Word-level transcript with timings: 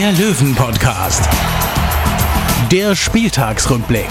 der 0.00 0.12
Löwen-Podcast. 0.12 1.28
Der 2.72 2.96
Spieltagsrückblick. 2.96 4.08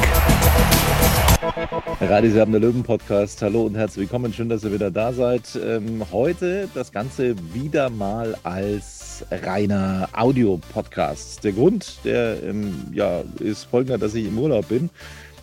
Haben 1.99 2.52
der 2.52 2.62
Löwen-Podcast. 2.62 3.41
Hallo 3.41 3.63
und 3.63 3.73
herzlich 3.73 4.02
willkommen. 4.03 4.31
Schön, 4.31 4.49
dass 4.49 4.63
ihr 4.63 4.71
wieder 4.71 4.91
da 4.91 5.12
seid. 5.13 5.55
Ähm, 5.55 6.05
heute 6.12 6.70
das 6.75 6.91
Ganze 6.91 7.34
wieder 7.55 7.89
mal 7.89 8.38
als 8.43 9.25
reiner 9.31 10.09
Audio-Podcast. 10.13 11.43
Der 11.43 11.53
Grund, 11.53 11.98
der 12.03 12.43
ähm, 12.43 12.85
ja, 12.93 13.23
ist 13.40 13.63
folgender, 13.63 13.98
dass 13.98 14.13
ich 14.13 14.27
im 14.27 14.37
Urlaub 14.37 14.67
bin. 14.70 14.91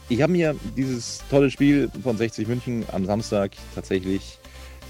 Ich 0.08 0.22
habe 0.22 0.30
mir 0.30 0.55
dieses 0.77 1.24
tolle 1.28 1.50
Spiel 1.50 1.91
von 2.05 2.16
60 2.16 2.47
München 2.47 2.84
am 2.92 3.05
Samstag 3.05 3.50
tatsächlich 3.74 4.38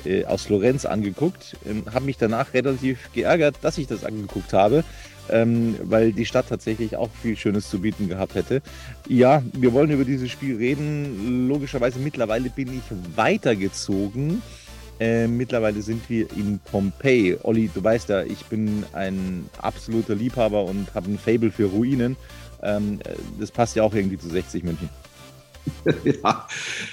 äh, 0.05 0.27
aus 0.27 0.43
Florenz 0.43 0.85
angeguckt. 0.85 1.57
Ähm, 1.65 1.85
habe 1.95 2.05
mich 2.05 2.19
danach 2.19 2.53
relativ 2.53 3.11
geärgert, 3.15 3.57
dass 3.63 3.79
ich 3.79 3.87
das 3.87 4.05
angeguckt 4.05 4.53
habe, 4.53 4.85
ähm, 5.31 5.77
weil 5.83 6.13
die 6.13 6.27
Stadt 6.27 6.49
tatsächlich 6.49 6.97
auch 6.97 7.11
viel 7.23 7.37
Schönes 7.37 7.69
zu 7.69 7.81
bieten 7.81 8.09
gehabt 8.09 8.35
hätte. 8.35 8.63
Ja, 9.09 9.43
wir 9.53 9.73
wollen 9.73 9.91
über 9.91 10.05
dieses 10.05 10.31
Spiel 10.31 10.57
reden. 10.57 11.49
Logischerweise 11.49 11.99
mittlerweile 11.99 12.51
bin 12.51 12.69
ich 12.69 12.83
weitergezogen. 13.17 14.43
Äh, 14.99 15.27
mittlerweile 15.27 15.83
sind 15.83 16.09
wir 16.09 16.31
in 16.37 16.59
Pompeji. 16.71 17.37
Olli, 17.43 17.71
du 17.73 17.85
weißt 17.85 18.09
ja, 18.09 18.23
ich 18.23 18.45
bin 18.47 18.85
ein 18.93 19.47
absoluter 19.59 20.15
Liebhaber 20.15 20.65
und 20.65 20.95
habe 20.95 21.11
ein 21.11 21.19
Fable 21.19 21.51
für 21.51 21.67
Ruinen. 21.67 22.17
Ähm, 22.63 23.01
äh, 23.05 23.15
das 23.39 23.51
passt 23.51 23.77
ja 23.77 23.83
auch 23.83 23.95
irgendwie 23.95 24.19
zu 24.19 24.29
60 24.29 24.65
München. 24.65 24.89
Ja, 26.05 26.47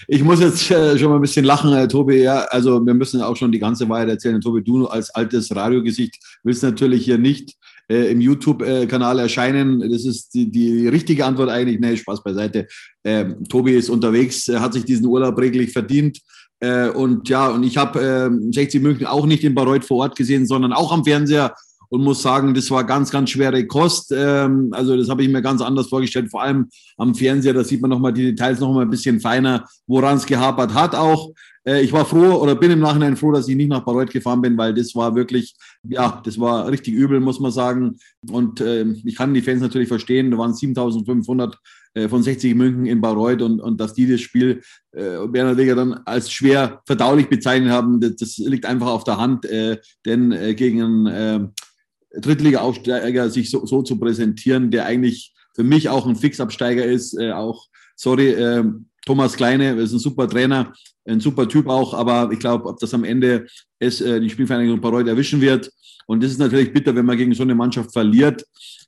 ich 0.08 0.24
muss 0.24 0.40
jetzt 0.40 0.70
äh, 0.72 0.98
schon 0.98 1.10
mal 1.10 1.16
ein 1.16 1.22
bisschen 1.22 1.46
lachen, 1.46 1.74
äh, 1.74 1.88
Tobi. 1.88 2.24
Ja, 2.24 2.46
also 2.46 2.84
wir 2.84 2.94
müssen 2.94 3.22
auch 3.22 3.36
schon 3.36 3.52
die 3.52 3.60
ganze 3.60 3.88
Wahrheit 3.88 4.10
erzählen. 4.10 4.42
Tobi, 4.42 4.64
du 4.64 4.88
als 4.88 5.10
altes 5.12 5.56
Radiogesicht 5.56 6.20
willst 6.44 6.64
natürlich 6.64 7.06
hier 7.06 7.18
nicht 7.18 7.56
äh, 7.90 8.12
im 8.12 8.22
YouTube-Kanal 8.22 9.20
erscheinen. 9.20 9.80
Das 9.92 10.06
ist 10.06 10.34
die, 10.34 10.50
die 10.50 10.88
richtige 10.88 11.26
Antwort 11.26 11.50
eigentlich. 11.50 11.80
Nee, 11.80 11.98
Spaß 11.98 12.24
beiseite. 12.24 12.68
Ähm, 13.04 13.44
Tobi 13.50 13.74
ist 13.74 13.90
unterwegs, 13.90 14.48
hat 14.48 14.74
sich 14.74 14.86
diesen 14.86 15.06
Urlaub 15.06 15.38
reglich 15.38 15.72
verdient. 15.72 16.20
Äh, 16.60 16.90
und 16.90 17.28
ja, 17.30 17.50
und 17.50 17.64
ich 17.64 17.78
habe 17.78 18.32
60 18.52 18.82
München 18.82 19.06
auch 19.08 19.26
nicht 19.26 19.44
in 19.44 19.56
Bayreuth 19.56 19.86
vor 19.86 19.98
Ort 19.98 20.16
gesehen, 20.16 20.46
sondern 20.46 20.74
auch 20.74 20.92
am 20.92 21.04
Fernseher 21.04 21.54
und 21.90 22.04
muss 22.04 22.22
sagen, 22.22 22.54
das 22.54 22.70
war 22.72 22.84
ganz, 22.84 23.12
ganz 23.12 23.30
schwere 23.30 23.66
Kost. 23.68 24.14
Ähm, 24.16 24.70
also 24.72 24.98
das 24.98 25.10
habe 25.10 25.24
ich 25.24 25.30
mir 25.30 25.42
ganz 25.42 25.62
anders 25.62 25.90
vorgestellt, 25.90 26.32
vor 26.32 26.42
allem 26.42 26.70
am 26.98 27.16
Fernseher, 27.16 27.54
da 27.54 27.64
sieht 27.64 27.82
man 27.82 27.90
nochmal 27.90 28.14
die 28.14 28.26
Details 28.26 28.60
nochmal 28.60 28.86
ein 28.86 28.90
bisschen 28.90 29.20
feiner, 29.20 29.66
woran 29.88 30.18
es 30.18 30.26
gehapert 30.26 30.74
hat 30.74 30.96
auch. 30.96 31.32
Äh, 31.66 31.82
ich 31.82 31.94
war 31.94 32.06
froh 32.06 32.42
oder 32.42 32.56
bin 32.56 32.72
im 32.72 32.80
Nachhinein 32.80 33.18
froh, 33.18 33.32
dass 33.32 33.48
ich 33.48 33.56
nicht 33.56 33.70
nach 33.70 33.86
Bayreuth 33.86 34.12
gefahren 34.12 34.42
bin, 34.42 34.58
weil 34.58 34.74
das 34.74 34.94
war 34.96 35.16
wirklich, 35.16 35.56
ja, 35.84 36.22
das 36.24 36.40
war 36.40 36.70
richtig 36.70 36.94
übel, 36.94 37.20
muss 37.20 37.40
man 37.40 37.52
sagen. 37.52 37.98
Und 38.30 38.62
äh, 38.62 38.86
ich 39.04 39.16
kann 39.16 39.34
die 39.34 39.42
Fans 39.42 39.62
natürlich 39.62 39.88
verstehen, 39.88 40.32
da 40.32 40.38
waren 40.38 40.54
7500 40.54 41.58
äh, 41.96 42.10
von 42.10 42.24
60 42.24 42.56
München 42.56 42.86
in 42.86 43.02
Bayreuth 43.02 43.42
und, 43.42 43.60
und 43.60 43.80
dass 43.80 43.94
die 43.94 44.10
das 44.10 44.22
Spiel 44.22 44.62
äh, 44.92 45.28
Bernhard 45.28 45.58
Liga 45.58 45.76
dann 45.76 45.94
als 46.06 46.32
schwer 46.32 46.82
verdaulich 46.86 47.30
bezeichnet 47.30 47.72
haben, 47.72 48.00
das, 48.00 48.16
das 48.16 48.38
liegt 48.38 48.66
einfach 48.66 48.88
auf 48.88 49.04
der 49.04 49.18
Hand, 49.18 49.46
äh, 49.46 49.78
denn 50.06 50.32
äh, 50.32 50.54
gegen 50.56 50.82
einen 50.82 51.08
äh, 51.08 51.48
Drittliga-Aufsteiger 52.14 53.30
sich 53.30 53.50
so, 53.50 53.66
so, 53.66 53.82
zu 53.82 54.00
präsentieren, 54.00 54.72
der 54.72 54.86
eigentlich 54.86 55.34
für 55.56 55.64
mich 55.64 55.90
auch 55.90 56.06
ein 56.06 56.16
Fixabsteiger 56.16 56.86
ist. 56.86 57.18
Äh, 57.20 57.32
auch, 57.32 57.68
sorry, 57.96 58.30
äh, 58.30 58.64
Thomas 59.06 59.36
Kleine 59.36 59.74
ist 59.74 59.94
ein 59.94 60.00
super 60.00 60.30
Trainer, 60.30 60.74
ein 61.06 61.20
super 61.20 61.48
Typ 61.48 61.68
auch, 61.68 61.94
aber 61.94 62.32
ich 62.32 62.40
glaube, 62.40 62.66
ob 62.66 62.80
das 62.80 62.94
am 62.94 63.04
Ende 63.04 63.48
es 63.80 64.00
äh, 64.02 64.20
die 64.22 64.30
Spielvereinigung 64.30 64.80
Bayreuth 64.80 65.08
erwischen 65.08 65.42
wird. 65.42 65.70
Und 66.06 66.24
das 66.24 66.32
ist 66.32 66.40
natürlich 66.40 66.72
bitter, 66.72 66.96
wenn 66.96 67.06
man 67.06 67.18
gegen 67.18 67.34
so 67.34 67.44
eine 67.44 67.56
Mannschaft 67.56 67.92
verliert. 67.92 68.46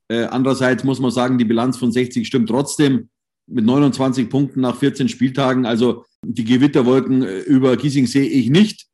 Äh, 0.08 0.26
andererseits 0.26 0.84
muss 0.84 1.00
man 1.00 1.12
sagen, 1.12 1.38
die 1.38 1.46
Bilanz 1.46 1.78
von 1.78 1.92
60 1.92 2.26
stimmt 2.26 2.50
trotzdem 2.50 3.10
mit 3.48 3.66
29 3.66 4.30
Punkten 4.30 4.62
nach 4.62 4.78
14 4.78 5.10
Spieltagen. 5.10 5.66
Also 5.66 6.06
die 6.24 6.44
Gewitterwolken 6.44 7.24
äh, 7.24 7.40
über 7.42 7.76
Giesing 7.78 8.08
sehe 8.08 8.28
ich 8.28 8.50
nicht. 8.50 8.88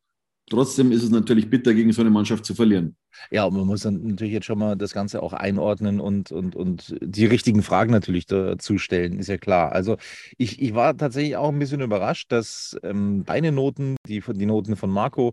Trotzdem 0.52 0.92
ist 0.92 1.02
es 1.02 1.10
natürlich 1.10 1.50
bitter, 1.50 1.74
gegen 1.74 1.94
so 1.94 2.02
eine 2.02 2.10
Mannschaft 2.10 2.44
zu 2.44 2.54
verlieren. 2.54 2.98
Ja, 3.30 3.46
und 3.46 3.56
man 3.56 3.66
muss 3.66 3.84
dann 3.84 4.06
natürlich 4.06 4.34
jetzt 4.34 4.46
schon 4.46 4.60
mal 4.60 4.76
das 4.76 4.94
Ganze 4.94 5.24
auch 5.24 5.32
einordnen 5.32 6.02
und, 6.02 6.34
und, 6.34 6.58
und 6.58 6.94
die 7.02 7.26
richtigen 7.26 7.64
Fragen 7.64 7.92
natürlich 7.92 8.26
dazu 8.26 8.78
stellen, 8.78 9.18
ist 9.18 9.30
ja 9.30 9.38
klar. 9.38 9.72
Also 9.72 9.96
ich, 10.38 10.62
ich 10.62 10.76
war 10.76 10.98
tatsächlich 10.98 11.38
auch 11.38 11.50
ein 11.50 11.60
bisschen 11.60 11.80
überrascht, 11.80 12.34
dass 12.34 12.78
ähm, 12.84 13.24
deine 13.26 13.54
Noten, 13.54 13.96
die, 14.06 14.22
die 14.28 14.46
Noten 14.46 14.76
von 14.76 14.90
Marco, 14.90 15.32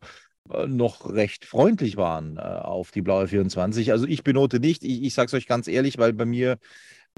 äh, 0.53 0.69
noch 0.69 1.13
recht 1.13 1.45
freundlich 1.45 1.97
waren 1.97 2.37
äh, 2.37 2.41
auf 2.41 2.93
die 2.93 3.03
blaue 3.03 3.27
24. 3.27 3.91
Also 3.91 4.07
ich 4.07 4.23
benote 4.23 4.61
nicht, 4.61 4.85
ich, 4.85 5.03
ich 5.03 5.15
sage 5.15 5.27
es 5.27 5.35
euch 5.35 5.49
ganz 5.49 5.67
ehrlich, 5.67 5.99
weil 5.99 6.13
bei 6.13 6.27
mir 6.27 6.59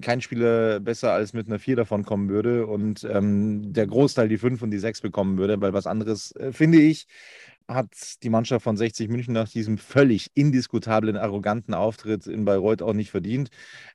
kein 0.01 0.23
Spieler 0.23 0.81
besser 0.81 1.13
als 1.13 1.35
mit 1.35 1.47
einer 1.49 1.59
4 1.59 1.77
davon 1.77 2.05
kommen 2.05 2.31
würde 2.31 2.67
und 2.67 3.05
ähm, 3.05 3.73
der 3.73 3.87
Großteil 3.87 4.29
die 4.29 4.39
5 4.39 4.63
und 4.63 4.71
die 4.71 4.79
6 4.79 5.03
bekommen 5.03 5.37
würde, 5.37 5.61
weil 5.61 5.75
was 5.75 5.87
anderes, 5.87 6.35
äh, 6.37 6.53
finde 6.53 6.81
ich, 6.81 7.07
hat 7.75 8.23
die 8.23 8.31
Mannschaft 8.31 8.65
von 8.65 8.77
60 8.77 9.09
München 9.09 9.35
nach 9.35 9.49
diesem 9.49 9.79
völlig 9.79 10.31
indiskutablen, 10.35 11.17
arroganten 11.17 11.75
Auftritt 11.75 12.27
in 12.27 12.45
Bayreuth 12.45 12.83
auch 12.83 12.93
nicht 12.93 13.11
verdient. 13.11 13.51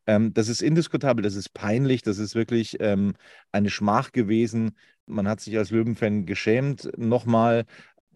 Ähm, 0.08 0.34
das 0.34 0.48
ist 0.50 0.62
indiskutabel, 0.62 1.24
das 1.24 1.36
ist 1.36 1.54
peinlich, 1.54 2.02
das 2.02 2.18
ist 2.18 2.36
wirklich 2.36 2.78
ähm, 2.80 3.14
eine 3.52 3.70
Schmach 3.70 4.12
gewesen. 4.12 4.76
Man 5.06 5.28
hat 5.28 5.42
sich 5.42 5.58
als 5.58 5.72
Löwenfan 5.72 6.26
geschämt. 6.26 6.90
Nochmal 6.98 7.66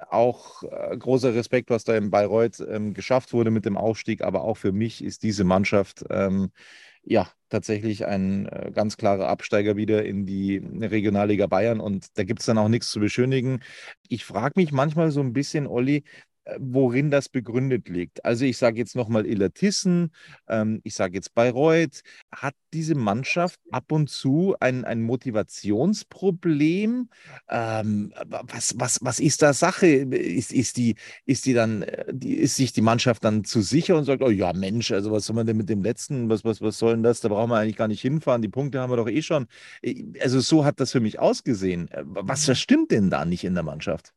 auch 0.09 0.63
äh, 0.63 0.97
großer 0.97 1.33
Respekt, 1.35 1.69
was 1.69 1.83
da 1.83 1.95
in 1.95 2.09
Bayreuth 2.09 2.61
ähm, 2.61 2.93
geschafft 2.93 3.33
wurde 3.33 3.51
mit 3.51 3.65
dem 3.65 3.77
Aufstieg, 3.77 4.21
aber 4.21 4.43
auch 4.43 4.57
für 4.57 4.71
mich 4.71 5.03
ist 5.03 5.23
diese 5.23 5.43
Mannschaft 5.43 6.05
ähm, 6.09 6.51
ja, 7.03 7.31
tatsächlich 7.49 8.05
ein 8.05 8.47
äh, 8.47 8.71
ganz 8.73 8.97
klarer 8.97 9.27
Absteiger 9.27 9.75
wieder 9.75 10.05
in 10.05 10.25
die 10.25 10.57
Regionalliga 10.57 11.47
Bayern 11.47 11.79
und 11.79 12.17
da 12.17 12.23
gibt 12.23 12.41
es 12.41 12.45
dann 12.45 12.57
auch 12.57 12.69
nichts 12.69 12.91
zu 12.91 12.99
beschönigen. 12.99 13.61
Ich 14.07 14.25
frage 14.25 14.53
mich 14.57 14.71
manchmal 14.71 15.11
so 15.11 15.21
ein 15.21 15.33
bisschen, 15.33 15.65
Olli, 15.67 16.03
worin 16.57 17.11
das 17.11 17.29
begründet 17.29 17.89
liegt. 17.89 18.25
Also 18.25 18.45
ich 18.45 18.57
sage 18.57 18.77
jetzt 18.77 18.95
nochmal 18.95 19.25
Illertissen, 19.25 20.11
ähm, 20.47 20.81
ich 20.83 20.95
sage 20.95 21.15
jetzt 21.15 21.33
Bayreuth. 21.35 22.01
Hat 22.31 22.55
diese 22.73 22.95
Mannschaft 22.95 23.59
ab 23.71 23.91
und 23.91 24.09
zu 24.09 24.55
ein, 24.59 24.85
ein 24.85 25.01
Motivationsproblem? 25.01 27.09
Ähm, 27.49 28.13
was, 28.27 28.75
was, 28.77 28.99
was 29.01 29.19
ist 29.19 29.41
da 29.41 29.53
Sache? 29.53 29.87
Ist, 29.87 30.53
ist, 30.53 30.77
die, 30.77 30.95
ist, 31.25 31.45
die 31.45 31.53
dann, 31.53 31.83
äh, 31.83 32.05
die, 32.11 32.35
ist 32.35 32.55
sich 32.55 32.73
die 32.73 32.81
Mannschaft 32.81 33.23
dann 33.23 33.43
zu 33.43 33.61
sicher 33.61 33.97
und 33.97 34.05
sagt, 34.05 34.23
oh 34.23 34.29
ja 34.29 34.53
Mensch, 34.53 34.91
also 34.91 35.11
was 35.11 35.25
soll 35.25 35.35
man 35.35 35.47
denn 35.47 35.57
mit 35.57 35.69
dem 35.69 35.83
letzten, 35.83 36.29
was, 36.29 36.43
was, 36.45 36.61
was 36.61 36.77
soll 36.77 36.93
denn 36.93 37.03
das? 37.03 37.21
Da 37.21 37.29
brauchen 37.29 37.49
wir 37.49 37.57
eigentlich 37.57 37.77
gar 37.77 37.87
nicht 37.87 38.01
hinfahren, 38.01 38.41
die 38.41 38.49
Punkte 38.49 38.79
haben 38.79 38.91
wir 38.91 38.97
doch 38.97 39.09
eh 39.09 39.21
schon. 39.21 39.47
Äh, 39.81 40.03
also 40.21 40.39
so 40.39 40.65
hat 40.65 40.79
das 40.79 40.91
für 40.91 40.99
mich 40.99 41.19
ausgesehen. 41.19 41.89
Was 42.03 42.57
stimmt 42.57 42.91
denn 42.91 43.09
da 43.09 43.25
nicht 43.25 43.43
in 43.43 43.53
der 43.53 43.63
Mannschaft? 43.63 44.13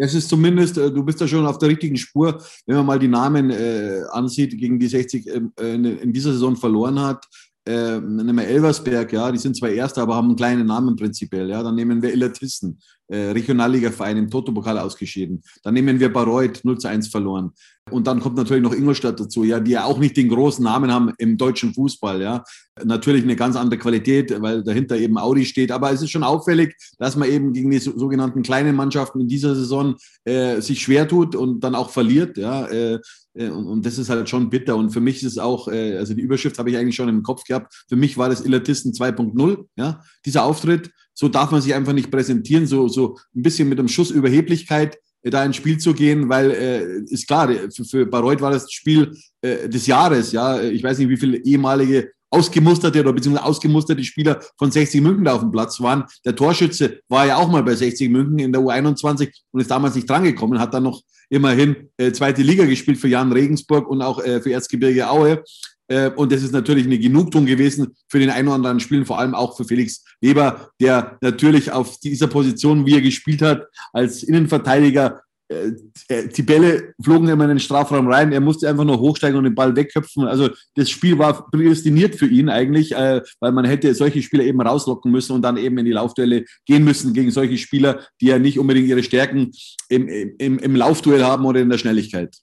Es 0.00 0.14
ist 0.14 0.28
zumindest, 0.28 0.78
äh, 0.78 0.90
du 0.90 1.02
bist 1.04 1.20
da 1.20 1.26
schon 1.26 1.44
auf 1.44 1.58
der 1.58 1.68
richtigen 1.68 1.96
Spur, 1.96 2.40
wenn 2.66 2.76
man 2.76 2.86
mal 2.86 2.98
die 2.98 3.08
Namen 3.08 3.50
äh, 3.50 4.02
ansieht, 4.10 4.56
gegen 4.56 4.78
die 4.78 4.86
60 4.86 5.26
ähm, 5.26 5.52
äh, 5.58 5.74
in, 5.74 5.84
in, 5.84 6.12
dieser 6.12 6.32
Saison 6.32 6.56
verloren 6.56 7.00
hat. 7.00 7.26
Äh, 7.66 8.00
nehmen 8.00 8.36
wir 8.36 8.46
Elversberg, 8.46 9.12
ja, 9.12 9.30
die 9.30 9.38
sind 9.38 9.56
zwar 9.56 9.70
Erster, 9.70 10.02
aber 10.02 10.14
haben 10.14 10.28
einen 10.28 10.36
kleinen 10.36 10.66
Namen 10.66 10.96
prinzipiell. 10.96 11.50
Ja. 11.50 11.62
Dann 11.62 11.74
nehmen 11.74 12.00
wir 12.00 12.12
Illertissen, 12.12 12.78
Regionalliga-Verein 13.16 14.16
im 14.18 14.30
Toto-Pokal 14.30 14.78
ausgeschieden. 14.78 15.42
Dann 15.62 15.74
nehmen 15.74 15.98
wir 15.98 16.12
Bayreuth 16.12 16.60
0 16.64 16.78
zu 16.78 16.88
1 16.88 17.08
verloren. 17.08 17.52
Und 17.90 18.06
dann 18.06 18.20
kommt 18.20 18.36
natürlich 18.36 18.62
noch 18.62 18.74
Ingolstadt 18.74 19.18
dazu, 19.18 19.44
ja, 19.44 19.60
die 19.60 19.72
ja 19.72 19.84
auch 19.84 19.98
nicht 19.98 20.16
den 20.16 20.28
großen 20.28 20.62
Namen 20.62 20.92
haben 20.92 21.12
im 21.18 21.36
deutschen 21.36 21.74
Fußball, 21.74 22.20
ja. 22.20 22.44
Natürlich 22.84 23.24
eine 23.24 23.34
ganz 23.34 23.56
andere 23.56 23.78
Qualität, 23.78 24.34
weil 24.40 24.62
dahinter 24.62 24.96
eben 24.96 25.18
Audi 25.18 25.44
steht. 25.44 25.72
Aber 25.72 25.90
es 25.90 26.02
ist 26.02 26.10
schon 26.10 26.22
auffällig, 26.22 26.76
dass 26.98 27.16
man 27.16 27.28
eben 27.28 27.52
gegen 27.52 27.70
die 27.70 27.78
sogenannten 27.78 28.42
kleinen 28.42 28.76
Mannschaften 28.76 29.20
in 29.20 29.28
dieser 29.28 29.54
Saison 29.54 29.96
äh, 30.24 30.60
sich 30.60 30.82
schwer 30.82 31.08
tut 31.08 31.34
und 31.34 31.60
dann 31.60 31.74
auch 31.74 31.90
verliert, 31.90 32.36
ja. 32.36 32.66
Äh, 32.66 33.00
äh, 33.34 33.48
und, 33.48 33.84
das 33.86 33.98
ist 33.98 34.10
halt 34.10 34.28
schon 34.28 34.50
bitter. 34.50 34.76
Und 34.76 34.90
für 34.90 35.00
mich 35.00 35.22
ist 35.22 35.32
es 35.32 35.38
auch, 35.38 35.68
äh, 35.68 35.96
also 35.96 36.14
die 36.14 36.22
Überschrift 36.22 36.58
habe 36.58 36.70
ich 36.70 36.76
eigentlich 36.76 36.96
schon 36.96 37.08
im 37.08 37.22
Kopf 37.22 37.44
gehabt. 37.44 37.84
Für 37.88 37.96
mich 37.96 38.18
war 38.18 38.28
das 38.28 38.44
Illatisten 38.44 38.92
2.0, 38.92 39.64
ja, 39.76 40.02
dieser 40.24 40.44
Auftritt. 40.44 40.90
So 41.18 41.28
darf 41.28 41.50
man 41.50 41.60
sich 41.60 41.74
einfach 41.74 41.92
nicht 41.92 42.12
präsentieren, 42.12 42.64
so, 42.68 42.86
so 42.86 43.18
ein 43.34 43.42
bisschen 43.42 43.68
mit 43.68 43.80
einem 43.80 43.88
Schuss 43.88 44.12
Überheblichkeit 44.12 44.98
da 45.24 45.44
ins 45.44 45.56
Spiel 45.56 45.76
zu 45.78 45.92
gehen, 45.92 46.28
weil 46.28 46.52
äh, 46.52 47.12
ist 47.12 47.26
klar, 47.26 47.50
für, 47.74 47.84
für 47.84 48.06
Bayreuth 48.06 48.40
war 48.40 48.52
das 48.52 48.70
Spiel 48.70 49.12
äh, 49.42 49.68
des 49.68 49.88
Jahres. 49.88 50.30
Ja, 50.30 50.62
ich 50.62 50.80
weiß 50.80 50.98
nicht, 50.98 51.08
wie 51.08 51.16
viele 51.16 51.38
ehemalige 51.38 52.12
ausgemusterte 52.30 53.00
oder 53.00 53.12
beziehungsweise 53.12 53.46
ausgemusterte 53.46 54.04
Spieler 54.04 54.40
von 54.56 54.70
60 54.70 55.00
München 55.00 55.24
da 55.24 55.34
auf 55.34 55.40
dem 55.40 55.50
Platz 55.50 55.80
waren. 55.80 56.04
Der 56.24 56.36
Torschütze 56.36 57.00
war 57.08 57.26
ja 57.26 57.36
auch 57.36 57.48
mal 57.48 57.64
bei 57.64 57.74
60 57.74 58.08
München 58.10 58.38
in 58.38 58.52
der 58.52 58.62
U21 58.62 59.28
und 59.50 59.60
ist 59.60 59.72
damals 59.72 59.96
nicht 59.96 60.08
drangekommen, 60.08 60.60
hat 60.60 60.72
dann 60.72 60.84
noch 60.84 61.02
immerhin 61.30 61.90
äh, 61.96 62.12
zweite 62.12 62.42
Liga 62.42 62.64
gespielt 62.64 62.98
für 62.98 63.08
Jan 63.08 63.32
Regensburg 63.32 63.88
und 63.88 64.02
auch 64.02 64.22
äh, 64.22 64.40
für 64.40 64.52
Erzgebirge 64.52 65.10
Aue. 65.10 65.42
Äh, 65.88 66.10
und 66.10 66.32
das 66.32 66.42
ist 66.42 66.52
natürlich 66.52 66.86
eine 66.86 66.98
Genugtuung 66.98 67.46
gewesen 67.46 67.94
für 68.08 68.18
den 68.18 68.30
einen 68.30 68.48
oder 68.48 68.56
anderen 68.56 68.80
Spielen, 68.80 69.06
vor 69.06 69.18
allem 69.18 69.34
auch 69.34 69.56
für 69.56 69.64
Felix 69.64 70.04
Weber, 70.20 70.70
der 70.80 71.18
natürlich 71.20 71.72
auf 71.72 71.98
dieser 71.98 72.28
Position, 72.28 72.86
wie 72.86 72.94
er 72.94 73.02
gespielt 73.02 73.42
hat, 73.42 73.66
als 73.92 74.22
Innenverteidiger 74.22 75.22
äh, 75.50 75.72
äh, 76.08 76.28
die 76.28 76.42
Bälle 76.42 76.92
flogen 77.02 77.28
immer 77.28 77.44
in 77.44 77.50
den 77.50 77.58
Strafraum 77.58 78.08
rein. 78.08 78.32
Er 78.32 78.40
musste 78.40 78.68
einfach 78.68 78.84
nur 78.84 79.00
hochsteigen 79.00 79.38
und 79.38 79.44
den 79.44 79.54
Ball 79.54 79.74
wegköpfen. 79.74 80.24
Also 80.24 80.50
das 80.74 80.90
Spiel 80.90 81.18
war 81.18 81.50
prädestiniert 81.50 82.16
für 82.16 82.26
ihn 82.26 82.50
eigentlich, 82.50 82.90
weil 82.92 83.52
man 83.52 83.64
hätte 83.64 83.94
solche 83.94 84.22
Spieler 84.22 84.44
eben 84.44 84.60
rauslocken 84.60 85.10
müssen 85.10 85.32
und 85.32 85.42
dann 85.42 85.56
eben 85.56 85.78
in 85.78 85.86
die 85.86 85.92
Laufduelle 85.92 86.44
gehen 86.66 86.84
müssen 86.84 87.14
gegen 87.14 87.30
solche 87.30 87.56
Spieler, 87.56 88.00
die 88.20 88.26
ja 88.26 88.38
nicht 88.38 88.58
unbedingt 88.58 88.88
ihre 88.88 89.02
Stärken 89.02 89.52
im, 89.88 90.08
im, 90.08 90.58
im 90.58 90.76
Laufduell 90.76 91.24
haben 91.24 91.46
oder 91.46 91.60
in 91.60 91.70
der 91.70 91.78
Schnelligkeit. 91.78 92.36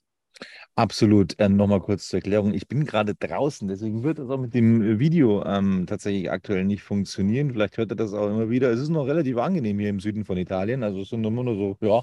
Absolut. 0.78 1.38
Äh, 1.38 1.48
Nochmal 1.48 1.80
kurz 1.80 2.08
zur 2.08 2.18
Erklärung. 2.18 2.52
Ich 2.52 2.68
bin 2.68 2.84
gerade 2.84 3.14
draußen, 3.14 3.66
deswegen 3.66 4.02
wird 4.02 4.18
das 4.18 4.28
auch 4.28 4.38
mit 4.38 4.52
dem 4.52 4.98
Video 4.98 5.42
ähm, 5.44 5.86
tatsächlich 5.86 6.30
aktuell 6.30 6.64
nicht 6.64 6.82
funktionieren. 6.82 7.50
Vielleicht 7.52 7.78
hört 7.78 7.92
ihr 7.92 7.96
das 7.96 8.12
auch 8.12 8.26
immer 8.28 8.50
wieder. 8.50 8.70
Es 8.70 8.80
ist 8.80 8.90
noch 8.90 9.06
relativ 9.06 9.38
angenehm 9.38 9.78
hier 9.78 9.88
im 9.88 10.00
Süden 10.00 10.26
von 10.26 10.36
Italien. 10.36 10.82
Also 10.82 11.00
es 11.00 11.08
sind 11.08 11.24
immer 11.24 11.44
nur 11.44 11.54
so, 11.56 11.86
ja, 11.86 12.00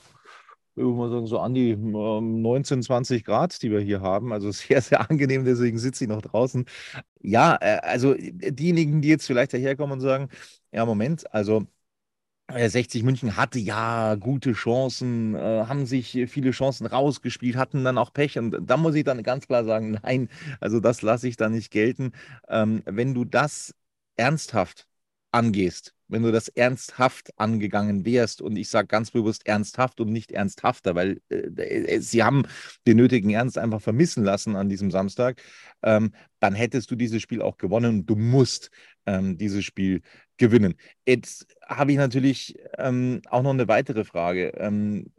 ich 0.72 0.78
würde 0.78 0.90
mal 0.98 1.10
sagen, 1.12 1.28
so 1.28 1.40
an 1.40 1.54
die 1.54 1.76
19, 1.76 2.80
ähm, 2.80 2.84
20 2.84 3.26
Grad, 3.26 3.62
die 3.62 3.70
wir 3.72 3.80
hier 3.80 4.02
haben. 4.02 4.34
Also 4.34 4.52
sehr, 4.54 4.82
sehr 4.82 5.08
angenehm, 5.10 5.46
deswegen 5.46 5.78
sitze 5.78 6.06
ich 6.06 6.10
noch 6.10 6.24
draußen. 6.24 6.66
Ja, 7.22 7.58
äh, 7.62 7.80
also 7.84 8.14
äh, 8.16 8.52
diejenigen, 8.52 9.02
die 9.02 9.10
jetzt 9.10 9.28
vielleicht 9.28 9.54
daherkommen 9.54 9.94
und 9.94 10.02
sagen, 10.02 10.30
ja, 10.72 10.86
Moment, 10.86 11.32
also 11.34 11.68
60 12.56 13.02
äh, 13.02 13.06
München 13.06 13.38
hatte 13.38 13.60
ja 13.60 14.16
gute 14.16 14.54
Chancen, 14.54 15.36
haben 15.38 15.86
sich 15.86 16.12
viele 16.28 16.52
Chancen 16.52 16.86
rausgespielt, 16.86 17.56
hatten 17.56 17.84
dann 17.84 17.98
auch 17.98 18.14
Pech. 18.14 18.38
Und 18.38 18.58
da 18.62 18.78
muss 18.78 18.96
ich 18.96 19.04
dann 19.04 19.24
ganz 19.24 19.48
klar 19.48 19.64
sagen, 19.66 20.00
nein, 20.04 20.30
also 20.60 20.80
das 20.80 21.02
lasse 21.02 21.28
ich 21.28 21.38
da 21.38 21.50
nicht 21.50 21.72
gelten. 21.72 22.14
Ähm, 22.48 22.84
wenn 22.86 23.14
du 23.14 23.26
das 23.26 23.74
ernsthaft 24.16 24.88
angehst, 25.32 25.94
wenn 26.08 26.24
du 26.24 26.32
das 26.32 26.48
ernsthaft 26.48 27.32
angegangen 27.38 28.06
wärst, 28.06 28.42
und 28.42 28.56
ich 28.56 28.70
sage 28.70 28.88
ganz 28.88 29.12
bewusst 29.12 29.48
ernsthaft 29.48 30.00
und 30.00 30.12
nicht 30.12 30.32
ernsthafter, 30.32 30.96
weil 30.96 31.22
äh, 31.30 31.38
äh, 31.38 32.00
sie 32.00 32.24
haben 32.24 32.44
den 32.86 32.98
nötigen 32.98 33.32
Ernst 33.32 33.58
einfach 33.58 33.82
vermissen 33.82 34.24
lassen 34.24 34.56
an 34.56 34.70
diesem 34.70 34.92
Samstag, 34.92 35.42
ähm, 35.82 36.14
dann 36.40 36.54
hättest 36.54 36.92
du 36.92 36.96
dieses 36.96 37.22
Spiel 37.22 37.42
auch 37.42 37.58
gewonnen 37.58 38.00
und 38.00 38.06
du 38.06 38.16
musst 38.16 38.70
ähm, 39.06 39.38
dieses 39.38 39.64
Spiel 39.66 40.02
gewinnen. 40.38 40.76
Jetzt 41.06 41.48
habe 41.66 41.92
ich 41.92 41.98
natürlich 41.98 42.58
ähm, 42.78 43.22
auch 43.30 43.44
noch 43.44 43.52
eine 43.52 43.68
weitere 43.68 44.04
Frage. 44.04 44.54
Ähm, 44.58 45.12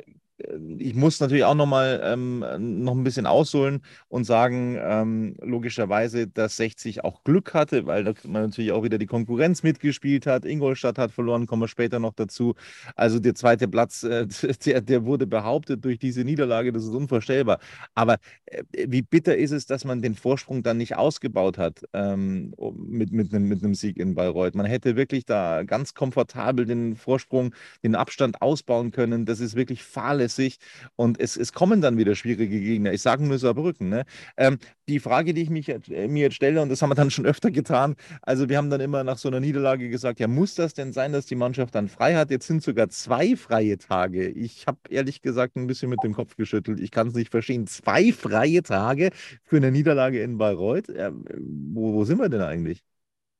ich 0.78 0.94
muss 0.94 1.20
natürlich 1.20 1.44
auch 1.44 1.54
noch 1.54 1.66
mal 1.66 2.00
ähm, 2.02 2.44
noch 2.58 2.94
ein 2.94 3.04
bisschen 3.04 3.26
ausholen 3.26 3.82
und 4.08 4.24
sagen, 4.24 4.76
ähm, 4.80 5.36
logischerweise, 5.40 6.26
dass 6.26 6.56
60 6.56 7.04
auch 7.04 7.22
Glück 7.22 7.54
hatte, 7.54 7.86
weil 7.86 8.02
man 8.24 8.42
natürlich 8.42 8.72
auch 8.72 8.82
wieder 8.82 8.98
die 8.98 9.06
Konkurrenz 9.06 9.62
mitgespielt 9.62 10.26
hat. 10.26 10.44
Ingolstadt 10.44 10.98
hat 10.98 11.12
verloren, 11.12 11.46
kommen 11.46 11.62
wir 11.62 11.68
später 11.68 12.00
noch 12.00 12.14
dazu. 12.14 12.54
Also 12.96 13.20
der 13.20 13.36
zweite 13.36 13.68
Platz, 13.68 14.02
äh, 14.02 14.26
der, 14.66 14.80
der 14.80 15.04
wurde 15.04 15.26
behauptet 15.26 15.84
durch 15.84 15.98
diese 16.00 16.24
Niederlage, 16.24 16.72
das 16.72 16.82
ist 16.82 16.94
unvorstellbar. 16.94 17.60
Aber 17.94 18.16
äh, 18.46 18.64
wie 18.88 19.02
bitter 19.02 19.36
ist 19.36 19.52
es, 19.52 19.66
dass 19.66 19.84
man 19.84 20.02
den 20.02 20.16
Vorsprung 20.16 20.64
dann 20.64 20.78
nicht 20.78 20.96
ausgebaut 20.96 21.58
hat 21.58 21.84
ähm, 21.92 22.54
mit, 22.76 23.12
mit, 23.12 23.32
einem, 23.32 23.46
mit 23.46 23.62
einem 23.62 23.74
Sieg 23.74 23.98
in 23.98 24.16
Bayreuth. 24.16 24.56
Man 24.56 24.66
hätte 24.66 24.96
wirklich 24.96 25.26
da 25.26 25.62
ganz 25.62 25.94
komfortabel 25.94 26.64
den 26.64 26.96
Vorsprung, 26.96 27.54
den 27.84 27.94
Abstand 27.94 28.42
ausbauen 28.42 28.90
können. 28.90 29.26
Das 29.26 29.38
ist 29.38 29.54
wirklich 29.54 29.84
fahrlässig 29.84 30.23
zuverlässig 30.24 30.58
und 30.96 31.20
es, 31.20 31.36
es 31.36 31.52
kommen 31.52 31.80
dann 31.80 31.96
wieder 31.96 32.14
schwierige 32.14 32.60
Gegner. 32.60 32.92
Ich 32.92 33.02
sage 33.02 33.24
nur 33.24 33.38
Saarbrücken. 33.38 33.88
Ne? 33.88 34.04
Ähm, 34.36 34.58
die 34.88 35.00
Frage, 35.00 35.34
die 35.34 35.42
ich 35.42 35.50
mich, 35.50 35.68
äh, 35.68 36.08
mir 36.08 36.24
jetzt 36.24 36.34
stelle, 36.34 36.60
und 36.62 36.68
das 36.68 36.82
haben 36.82 36.90
wir 36.90 36.94
dann 36.94 37.10
schon 37.10 37.26
öfter 37.26 37.50
getan, 37.50 37.96
also 38.22 38.48
wir 38.48 38.56
haben 38.56 38.70
dann 38.70 38.80
immer 38.80 39.04
nach 39.04 39.18
so 39.18 39.28
einer 39.28 39.40
Niederlage 39.40 39.88
gesagt, 39.88 40.20
ja, 40.20 40.28
muss 40.28 40.54
das 40.54 40.74
denn 40.74 40.92
sein, 40.92 41.12
dass 41.12 41.26
die 41.26 41.36
Mannschaft 41.36 41.74
dann 41.74 41.88
frei 41.88 42.14
hat? 42.14 42.30
Jetzt 42.30 42.46
sind 42.46 42.62
sogar 42.62 42.88
zwei 42.88 43.36
freie 43.36 43.78
Tage. 43.78 44.28
Ich 44.28 44.66
habe 44.66 44.78
ehrlich 44.90 45.22
gesagt 45.22 45.56
ein 45.56 45.66
bisschen 45.66 45.90
mit 45.90 46.02
dem 46.02 46.12
Kopf 46.14 46.36
geschüttelt. 46.36 46.80
Ich 46.80 46.90
kann 46.90 47.08
es 47.08 47.14
nicht 47.14 47.30
verstehen. 47.30 47.66
Zwei 47.66 48.12
freie 48.12 48.62
Tage 48.62 49.10
für 49.42 49.56
eine 49.56 49.70
Niederlage 49.70 50.22
in 50.22 50.38
Bayreuth? 50.38 50.88
Ja, 50.88 51.12
wo, 51.12 51.94
wo 51.94 52.04
sind 52.04 52.18
wir 52.18 52.28
denn 52.28 52.42
eigentlich? 52.42 52.82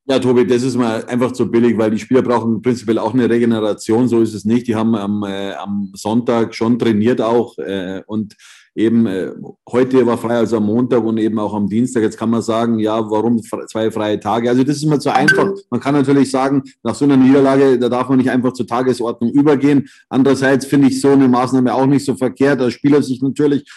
Ja, 0.07 0.19
Tobi, 0.19 0.45
das 0.45 0.61
ist 0.61 0.75
mal 0.75 1.03
einfach 1.05 1.31
zu 1.31 1.49
billig, 1.49 1.75
weil 1.79 1.89
die 1.89 1.97
Spieler 1.97 2.21
brauchen 2.21 2.61
prinzipiell 2.61 2.99
auch 2.99 3.15
eine 3.15 3.27
Regeneration. 3.27 4.07
So 4.07 4.21
ist 4.21 4.35
es 4.35 4.45
nicht. 4.45 4.67
Die 4.67 4.75
haben 4.75 4.93
am, 4.93 5.23
äh, 5.23 5.53
am 5.53 5.91
Sonntag 5.95 6.53
schon 6.53 6.77
trainiert 6.77 7.21
auch 7.21 7.57
äh, 7.57 8.03
und 8.05 8.35
eben 8.75 9.07
äh, 9.07 9.31
heute 9.67 10.05
war 10.05 10.19
frei, 10.19 10.35
also 10.35 10.57
am 10.57 10.67
Montag 10.67 11.03
und 11.03 11.17
eben 11.17 11.39
auch 11.39 11.55
am 11.55 11.67
Dienstag. 11.67 12.03
Jetzt 12.03 12.19
kann 12.19 12.29
man 12.29 12.43
sagen, 12.43 12.77
ja, 12.77 13.09
warum 13.09 13.41
zwei 13.41 13.89
freie 13.89 14.19
Tage? 14.19 14.47
Also 14.47 14.63
das 14.63 14.75
ist 14.75 14.83
immer 14.83 14.99
zu 14.99 15.11
einfach. 15.11 15.49
Man 15.71 15.79
kann 15.79 15.95
natürlich 15.95 16.29
sagen, 16.29 16.61
nach 16.83 16.93
so 16.93 17.05
einer 17.05 17.17
Niederlage, 17.17 17.79
da 17.79 17.89
darf 17.89 18.07
man 18.07 18.19
nicht 18.19 18.29
einfach 18.29 18.53
zur 18.53 18.67
Tagesordnung 18.67 19.31
übergehen. 19.31 19.87
Andererseits 20.09 20.67
finde 20.67 20.89
ich 20.89 21.01
so 21.01 21.09
eine 21.09 21.27
Maßnahme 21.27 21.73
auch 21.73 21.87
nicht 21.87 22.05
so 22.05 22.13
verkehrt. 22.13 22.61
Der 22.61 22.69
Spieler 22.69 23.01
sich 23.01 23.23
natürlich 23.23 23.67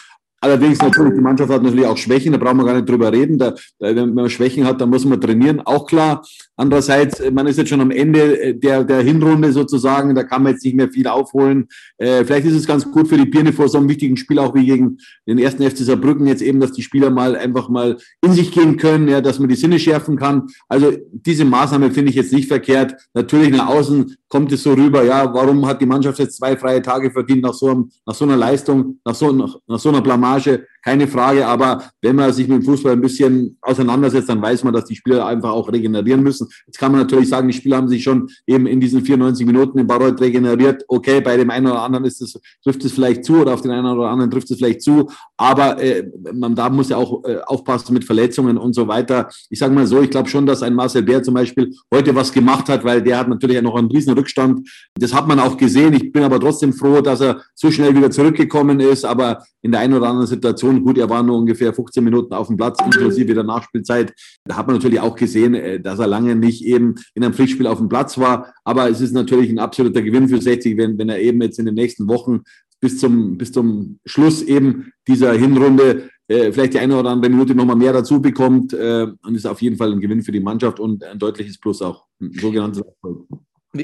Allerdings 0.41 0.79
natürlich, 0.79 1.15
die 1.15 1.21
Mannschaft 1.21 1.51
hat 1.51 1.63
natürlich 1.63 1.87
auch 1.87 1.97
Schwächen, 1.97 2.33
da 2.33 2.39
brauchen 2.39 2.59
wir 2.59 2.65
gar 2.65 2.75
nicht 2.75 2.89
drüber 2.89 3.13
reden. 3.13 3.39
Da, 3.39 3.55
wenn 3.81 4.15
man 4.15 4.31
Schwächen 4.31 4.65
hat, 4.65 4.81
dann 4.81 4.91
muss 4.91 5.05
man 5.05 5.21
trainieren, 5.21 5.61
auch 5.65 5.87
klar. 5.87 6.25
Andererseits, 6.57 7.21
man 7.33 7.47
ist 7.47 7.57
jetzt 7.57 7.69
schon 7.69 7.81
am 7.81 7.91
Ende 7.91 8.55
der, 8.55 8.85
der 8.85 9.01
Hinrunde 9.03 9.53
sozusagen, 9.53 10.15
da 10.15 10.23
kann 10.23 10.43
man 10.43 10.53
jetzt 10.53 10.65
nicht 10.65 10.77
mehr 10.77 10.89
viel 10.89 11.07
aufholen. 11.09 11.69
Äh, 11.99 12.25
vielleicht 12.25 12.47
ist 12.47 12.55
es 12.55 12.67
ganz 12.67 12.89
gut 12.91 13.09
für 13.09 13.17
die 13.17 13.27
Birne 13.27 13.53
vor 13.53 13.69
so 13.69 13.79
einem 13.79 13.89
wichtigen 13.89 14.17
Spiel, 14.17 14.39
auch 14.39 14.55
wie 14.55 14.67
gegen 14.67 14.99
den 15.27 15.39
ersten 15.39 15.69
FC 15.69 15.79
Saarbrücken, 15.79 16.27
jetzt 16.27 16.43
eben, 16.43 16.61
dass 16.61 16.73
die 16.73 16.83
Spieler 16.83 17.11
mal 17.11 17.37
einfach 17.37 17.69
mal 17.69 17.97
in 18.23 18.33
sich 18.33 18.53
gehen 18.53 18.77
können, 18.77 19.09
ja, 19.09 19.21
dass 19.21 19.39
man 19.39 19.49
die 19.49 19.57
Sinne 19.57 19.79
schärfen 19.79 20.17
kann. 20.17 20.47
Also 20.69 20.93
diese 21.13 21.45
Maßnahme 21.45 21.91
finde 21.91 22.11
ich 22.11 22.17
jetzt 22.17 22.33
nicht 22.33 22.49
verkehrt. 22.49 22.95
Natürlich 23.15 23.51
nach 23.51 23.69
außen 23.69 24.17
kommt 24.29 24.53
es 24.53 24.63
so 24.63 24.75
rüber, 24.75 25.05
ja, 25.05 25.33
warum 25.33 25.67
hat 25.67 25.81
die 25.81 25.87
Mannschaft 25.87 26.19
jetzt 26.19 26.37
zwei 26.37 26.57
freie 26.57 26.83
Tage 26.83 27.11
verdient 27.11 27.43
nach 27.43 27.55
so, 27.55 27.71
einem, 27.71 27.91
nach 28.07 28.15
so 28.15 28.25
einer 28.25 28.37
Leistung, 28.37 28.99
nach 29.05 29.15
so, 29.15 29.33
nach, 29.33 29.57
nach 29.67 29.79
so 29.79 29.89
einer 29.89 30.03
Blamage? 30.03 30.28
imagem 30.29 30.65
keine 30.89 31.07
Frage. 31.07 31.47
Aber 31.47 31.85
wenn 32.01 32.17
man 32.17 32.33
sich 32.33 32.49
mit 32.49 32.63
dem 32.63 32.65
Fußball 32.65 32.93
ein 32.93 33.01
bisschen 33.03 33.59
auseinandersetzt, 33.61 34.31
dann 34.31 34.41
weiß 34.41 34.65
man, 34.65 34.73
dass 34.73 34.87
die 34.87 34.97
Spieler 34.97 35.27
einfach 35.27 35.51
auch 35.51 35.71
regenerieren 35.71 36.23
müssen. 36.23 36.49
Jetzt 36.67 36.79
kann 36.79 36.93
man 36.93 37.03
natürlich 37.03 37.29
sagen, 37.29 37.47
die 37.47 37.55
Spieler 37.55 37.77
haben 37.77 37.89
sich 37.89 38.03
schon 38.03 38.29
eben 38.47 38.67
in 38.67 38.81
diesen 38.81 39.03
94 39.03 39.47
Minuten 39.47 39.79
in 39.79 39.87
Bayreuth 39.87 40.19
regeneriert. 40.19 40.85
Okay, 40.89 41.21
bei 41.21 41.37
dem 41.37 41.51
einen 41.51 41.67
oder 41.67 41.83
anderen 41.83 42.07
ist 42.07 42.23
es, 42.23 42.41
trifft 42.65 42.83
es 42.87 42.93
vielleicht 42.93 43.25
zu 43.25 43.43
oder 43.43 43.53
auf 43.53 43.61
den 43.61 43.71
einen 43.71 43.87
oder 43.87 44.09
anderen 44.09 44.31
trifft 44.31 44.51
es 44.51 44.57
vielleicht 44.57 44.81
zu. 44.81 45.11
Aber 45.37 45.79
äh, 45.79 46.11
man 46.33 46.55
da 46.55 46.71
muss 46.71 46.89
ja 46.89 46.97
auch 46.97 47.23
äh, 47.25 47.37
aufpassen 47.47 47.93
mit 47.93 48.05
Verletzungen 48.05 48.57
und 48.57 48.75
so 48.75 48.89
weiter. 48.89 49.29
Ich 49.51 49.59
sage 49.59 49.75
mal 49.75 49.87
so, 49.87 50.01
ich 50.01 50.11
glaube 50.11 50.31
schon, 50.31 50.47
dass 50.47 50.63
ein 50.63 50.75
Marcel 50.75 51.03
Bär 51.03 51.23
zum 51.23 51.35
Beispiel 51.35 51.75
heute 51.95 52.15
was 52.15 52.33
gemacht 52.33 52.71
hat, 52.71 52.83
weil 52.85 53.03
der 53.03 53.19
hat 53.19 53.29
natürlich 53.29 53.61
noch 53.61 53.77
einen 53.77 53.91
riesen 53.91 54.15
Rückstand. 54.15 54.67
Das 54.95 55.13
hat 55.13 55.29
man 55.29 55.39
auch 55.39 55.59
gesehen. 55.59 55.93
Ich 55.93 56.13
bin 56.13 56.23
aber 56.23 56.41
trotzdem 56.41 56.73
froh, 56.73 57.03
dass 57.03 57.21
er 57.21 57.43
so 57.55 57.71
schnell 57.71 57.95
wieder 57.95 58.11
zurückgekommen 58.11 58.81
ist. 58.81 59.05
Aber 59.05 59.45
in 59.61 59.73
der 59.73 59.81
einen 59.81 59.95
oder 59.95 60.09
anderen 60.09 60.27
Situation 60.27 60.78
Gut, 60.83 60.99
er 60.99 61.09
war 61.09 61.23
nur 61.23 61.39
ungefähr 61.39 61.73
15 61.73 62.03
Minuten 62.03 62.35
auf 62.35 62.49
dem 62.49 62.57
Platz, 62.57 62.79
inklusive 62.85 63.35
der 63.35 63.45
Nachspielzeit. 63.45 64.13
Da 64.45 64.57
hat 64.57 64.67
man 64.67 64.77
natürlich 64.77 65.01
auch 65.01 65.17
gesehen, 65.17 65.55
äh, 65.55 65.81
dass 65.81 65.99
er 65.99 66.07
lange 66.07 66.35
nicht 66.35 66.65
eben 66.65 66.95
in 67.15 67.25
einem 67.25 67.35
Pflichtspiel 67.35 67.67
auf 67.67 67.79
dem 67.79 67.89
Platz 67.89 68.19
war. 68.19 68.53
Aber 68.65 68.89
es 68.89 69.01
ist 69.01 69.13
natürlich 69.13 69.51
ein 69.51 69.59
absoluter 69.59 70.03
Gewinn 70.03 70.29
für 70.29 70.41
60, 70.41 70.77
wenn, 70.77 70.99
wenn 70.99 71.09
er 71.09 71.21
eben 71.21 71.41
jetzt 71.43 71.59
in 71.59 71.67
den 71.67 71.75
nächsten 71.75 72.09
Wochen 72.09 72.43
bis 72.81 72.99
zum, 72.99 73.39
bis 73.39 73.53
zum 73.53 73.99
Schluss 74.07 74.43
eben 74.43 74.93
dieser 75.07 75.33
Hinrunde 75.33 76.11
äh, 76.29 76.53
vielleicht 76.53 76.75
die 76.75 76.79
eine 76.79 76.97
oder 76.97 77.11
andere 77.11 77.31
Minute 77.31 77.55
nochmal 77.55 77.77
mehr 77.77 77.93
dazu 77.93 78.21
bekommt. 78.21 78.73
Äh, 78.73 79.07
und 79.23 79.35
ist 79.35 79.47
auf 79.47 79.63
jeden 79.63 79.77
Fall 79.77 79.93
ein 79.93 80.01
Gewinn 80.01 80.23
für 80.23 80.33
die 80.33 80.41
Mannschaft 80.41 80.79
und 80.79 81.03
ein 81.03 81.19
deutliches 81.19 81.59
Plus 81.59 81.83
auch. 81.83 82.07
Ein 82.21 82.33
sogenanntes 82.33 82.83
Erfolg. 82.83 83.27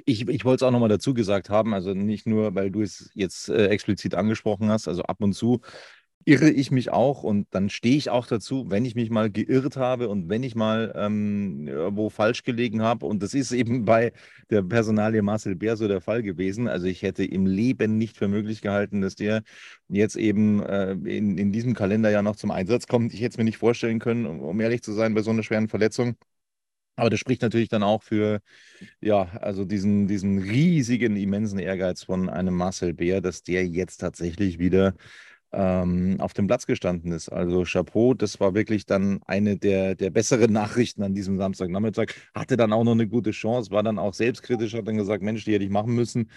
Ich, 0.07 0.29
ich 0.29 0.45
wollte 0.45 0.65
es 0.65 0.69
auch 0.69 0.71
nochmal 0.71 0.89
dazu 0.89 1.13
gesagt 1.13 1.51
haben, 1.51 1.75
also 1.75 1.93
nicht 1.93 2.27
nur, 2.27 2.55
weil 2.55 2.71
du 2.71 2.81
es 2.81 3.11
jetzt 3.15 3.49
äh, 3.49 3.67
explizit 3.67 4.15
angesprochen 4.15 4.71
hast, 4.71 4.89
also 4.89 5.03
ab 5.03 5.19
und 5.21 5.35
zu 5.35 5.61
irre 6.25 6.51
ich 6.51 6.71
mich 6.71 6.91
auch 6.91 7.23
und 7.23 7.47
dann 7.51 7.69
stehe 7.69 7.97
ich 7.97 8.11
auch 8.11 8.27
dazu, 8.27 8.71
wenn 8.71 8.85
ich 8.85 8.95
mich 8.95 9.11
mal 9.11 9.31
geirrt 9.31 9.77
habe 9.77 10.09
und 10.09 10.29
wenn 10.29 10.43
ich 10.43 10.55
mal 10.55 10.93
ähm, 10.97 11.69
wo 11.91 12.09
falsch 12.11 12.43
gelegen 12.45 12.83
habe. 12.83 13.07
Und 13.07 13.23
das 13.23 13.35
ist 13.35 13.53
eben 13.53 13.85
bei 13.85 14.13
der 14.51 14.63
Personalie 14.63 15.23
Marcel 15.23 15.55
Bär 15.55 15.77
so 15.77 15.89
der 15.89 16.01
Fall 16.01 16.23
gewesen. 16.23 16.69
Also 16.69 16.87
ich 16.87 17.03
hätte 17.03 17.25
im 17.25 17.47
Leben 17.47 17.99
nicht 17.99 18.17
für 18.17 18.29
möglich 18.29 18.63
gehalten, 18.63 19.01
dass 19.03 19.17
der 19.17 19.43
jetzt 19.89 20.17
eben 20.17 20.63
äh, 20.63 20.93
in, 20.93 21.37
in 21.39 21.53
diesem 21.53 21.75
Kalenderjahr 21.75 22.23
noch 22.23 22.37
zum 22.37 22.51
Einsatz 22.51 22.87
kommt. 22.87 23.13
Ich 23.13 23.21
hätte 23.21 23.35
es 23.35 23.39
mir 23.39 23.45
nicht 23.45 23.59
vorstellen 23.59 23.99
können, 23.99 24.27
um 24.27 24.61
ehrlich 24.61 24.83
zu 24.83 24.93
sein, 24.93 25.15
bei 25.15 25.23
so 25.23 25.31
einer 25.31 25.43
schweren 25.43 25.69
Verletzung. 25.69 26.17
Aber 26.97 27.11
das 27.11 27.19
spricht 27.21 27.43
natürlich 27.43 27.69
dann 27.69 27.83
auch 27.83 28.03
für, 28.03 28.41
ja, 29.01 29.23
also 29.41 29.65
diesen, 29.65 30.07
diesen 30.07 30.39
riesigen, 30.39 31.17
immensen 31.17 31.59
Ehrgeiz 31.59 32.05
von 32.05 32.29
einem 32.29 32.55
Marcel 32.55 32.95
Bär, 32.95 33.21
dass 33.21 33.43
der 33.43 33.67
jetzt 33.67 33.99
tatsächlich 33.99 34.59
wieder 34.61 34.95
ähm, 35.55 36.17
auf 36.19 36.33
dem 36.35 36.47
Platz 36.47 36.67
gestanden 36.67 37.13
ist. 37.13 37.29
Also 37.29 37.65
Chapeau, 37.65 38.15
das 38.15 38.41
war 38.41 38.55
wirklich 38.55 38.87
dann 38.87 39.21
eine 39.27 39.57
der, 39.57 39.95
der 39.95 40.11
besseren 40.11 40.53
Nachrichten 40.53 41.03
an 41.03 41.15
diesem 41.15 41.39
Samstagnachmittag. 41.39 42.09
Hatte 42.35 42.57
dann 42.57 42.73
auch 42.73 42.85
noch 42.85 42.93
eine 42.93 43.07
gute 43.09 43.31
Chance, 43.31 43.71
war 43.71 43.83
dann 43.83 43.99
auch 43.99 44.15
selbstkritisch, 44.15 44.75
hat 44.75 44.89
dann 44.89 44.97
gesagt, 44.97 45.23
Mensch, 45.23 45.45
die 45.45 45.55
hätte 45.55 45.65
ich 45.65 45.71
machen 45.71 45.95
müssen. 45.95 46.31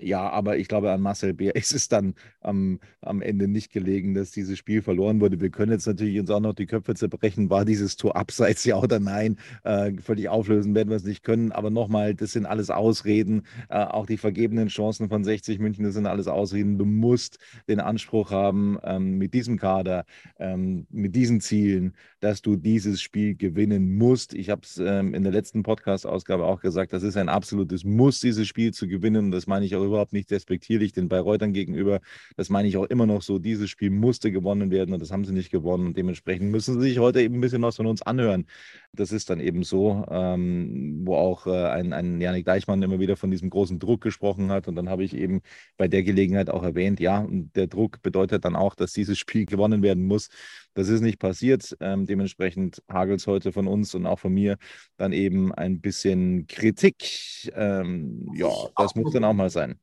Ja, 0.00 0.28
aber 0.30 0.58
ich 0.58 0.68
glaube, 0.68 0.90
an 0.90 1.00
Marcel 1.00 1.34
Bär 1.34 1.54
ist 1.56 1.74
es 1.74 1.88
dann 1.88 2.14
am, 2.40 2.80
am 3.00 3.22
Ende 3.22 3.48
nicht 3.48 3.72
gelegen, 3.72 4.14
dass 4.14 4.30
dieses 4.30 4.58
Spiel 4.58 4.82
verloren 4.82 5.20
wurde. 5.20 5.40
Wir 5.40 5.50
können 5.50 5.72
jetzt 5.72 5.86
natürlich 5.86 6.18
uns 6.18 6.30
auch 6.30 6.40
noch 6.40 6.54
die 6.54 6.66
Köpfe 6.66 6.94
zerbrechen, 6.94 7.50
war 7.50 7.64
dieses 7.64 7.96
Tor 7.96 8.16
abseits, 8.16 8.64
ja 8.64 8.76
oder 8.76 9.00
nein. 9.00 9.36
Äh, 9.62 9.92
völlig 10.00 10.28
auflösen 10.28 10.74
werden 10.74 10.90
wir 10.90 10.96
es 10.96 11.04
nicht 11.04 11.22
können. 11.22 11.52
Aber 11.52 11.70
nochmal, 11.70 12.14
das 12.14 12.32
sind 12.32 12.46
alles 12.46 12.70
Ausreden. 12.70 13.42
Äh, 13.68 13.84
auch 13.84 14.06
die 14.06 14.16
vergebenen 14.16 14.68
Chancen 14.68 15.08
von 15.08 15.24
60 15.24 15.58
München, 15.58 15.84
das 15.84 15.94
sind 15.94 16.06
alles 16.06 16.28
Ausreden. 16.28 16.78
Du 16.78 16.84
musst 16.84 17.38
den 17.68 17.80
Anspruch 17.80 18.30
haben, 18.30 18.78
ähm, 18.82 19.18
mit 19.18 19.34
diesem 19.34 19.58
Kader, 19.58 20.04
ähm, 20.38 20.86
mit 20.90 21.14
diesen 21.14 21.40
Zielen, 21.40 21.94
dass 22.20 22.42
du 22.42 22.56
dieses 22.56 23.00
Spiel 23.02 23.34
gewinnen 23.36 23.96
musst. 23.96 24.34
Ich 24.34 24.50
habe 24.50 24.62
es 24.64 24.78
ähm, 24.78 25.14
in 25.14 25.22
der 25.22 25.32
letzten 25.32 25.62
Podcast-Ausgabe 25.62 26.44
auch 26.44 26.60
gesagt, 26.60 26.92
das 26.92 27.02
ist 27.02 27.16
ein 27.16 27.28
absolutes 27.28 27.84
Muss, 27.84 28.20
dieses 28.20 28.48
Spiel 28.48 28.72
zu 28.72 28.88
gewinnen. 28.88 29.26
Und 29.26 29.30
das 29.30 29.46
meine 29.46 29.64
ich 29.64 29.76
auch 29.76 29.83
überhaupt 29.86 30.12
nicht 30.12 30.30
despektierlich 30.30 30.92
den 30.92 31.08
Bayreutern 31.08 31.52
gegenüber. 31.52 32.00
Das 32.36 32.48
meine 32.48 32.68
ich 32.68 32.76
auch 32.76 32.84
immer 32.84 33.06
noch 33.06 33.22
so. 33.22 33.38
Dieses 33.38 33.70
Spiel 33.70 33.90
musste 33.90 34.32
gewonnen 34.32 34.70
werden 34.70 34.94
und 34.94 35.00
das 35.00 35.10
haben 35.10 35.24
sie 35.24 35.32
nicht 35.32 35.50
gewonnen. 35.50 35.88
Und 35.88 35.96
dementsprechend 35.96 36.50
müssen 36.50 36.80
sie 36.80 36.88
sich 36.88 36.98
heute 36.98 37.20
eben 37.22 37.36
ein 37.36 37.40
bisschen 37.40 37.62
was 37.62 37.76
von 37.76 37.86
uns 37.86 38.02
anhören. 38.02 38.46
Das 38.92 39.12
ist 39.12 39.30
dann 39.30 39.40
eben 39.40 39.62
so, 39.62 40.04
ähm, 40.10 41.02
wo 41.04 41.16
auch 41.16 41.46
äh, 41.46 41.66
ein, 41.66 41.92
ein 41.92 42.20
Janik 42.20 42.44
Deichmann 42.44 42.82
immer 42.82 43.00
wieder 43.00 43.16
von 43.16 43.30
diesem 43.30 43.50
großen 43.50 43.78
Druck 43.78 44.00
gesprochen 44.00 44.50
hat. 44.50 44.68
Und 44.68 44.76
dann 44.76 44.88
habe 44.88 45.04
ich 45.04 45.14
eben 45.16 45.40
bei 45.76 45.88
der 45.88 46.02
Gelegenheit 46.02 46.50
auch 46.50 46.62
erwähnt, 46.62 47.00
ja, 47.00 47.26
der 47.30 47.66
Druck 47.66 48.02
bedeutet 48.02 48.44
dann 48.44 48.56
auch, 48.56 48.74
dass 48.74 48.92
dieses 48.92 49.18
Spiel 49.18 49.46
gewonnen 49.46 49.82
werden 49.82 50.04
muss. 50.04 50.28
Das 50.74 50.88
ist 50.88 51.00
nicht 51.00 51.18
passiert. 51.18 51.76
Ähm, 51.80 52.06
dementsprechend 52.06 52.82
hagelt 52.90 53.20
es 53.20 53.26
heute 53.26 53.52
von 53.52 53.66
uns 53.66 53.94
und 53.94 54.06
auch 54.06 54.18
von 54.18 54.32
mir 54.32 54.56
dann 54.96 55.12
eben 55.12 55.52
ein 55.54 55.80
bisschen 55.80 56.46
Kritik. 56.46 57.50
Ähm, 57.54 58.28
ja, 58.34 58.50
das 58.76 58.94
muss 58.94 59.12
dann 59.12 59.24
auch 59.24 59.32
mal 59.32 59.50
sein. 59.50 59.78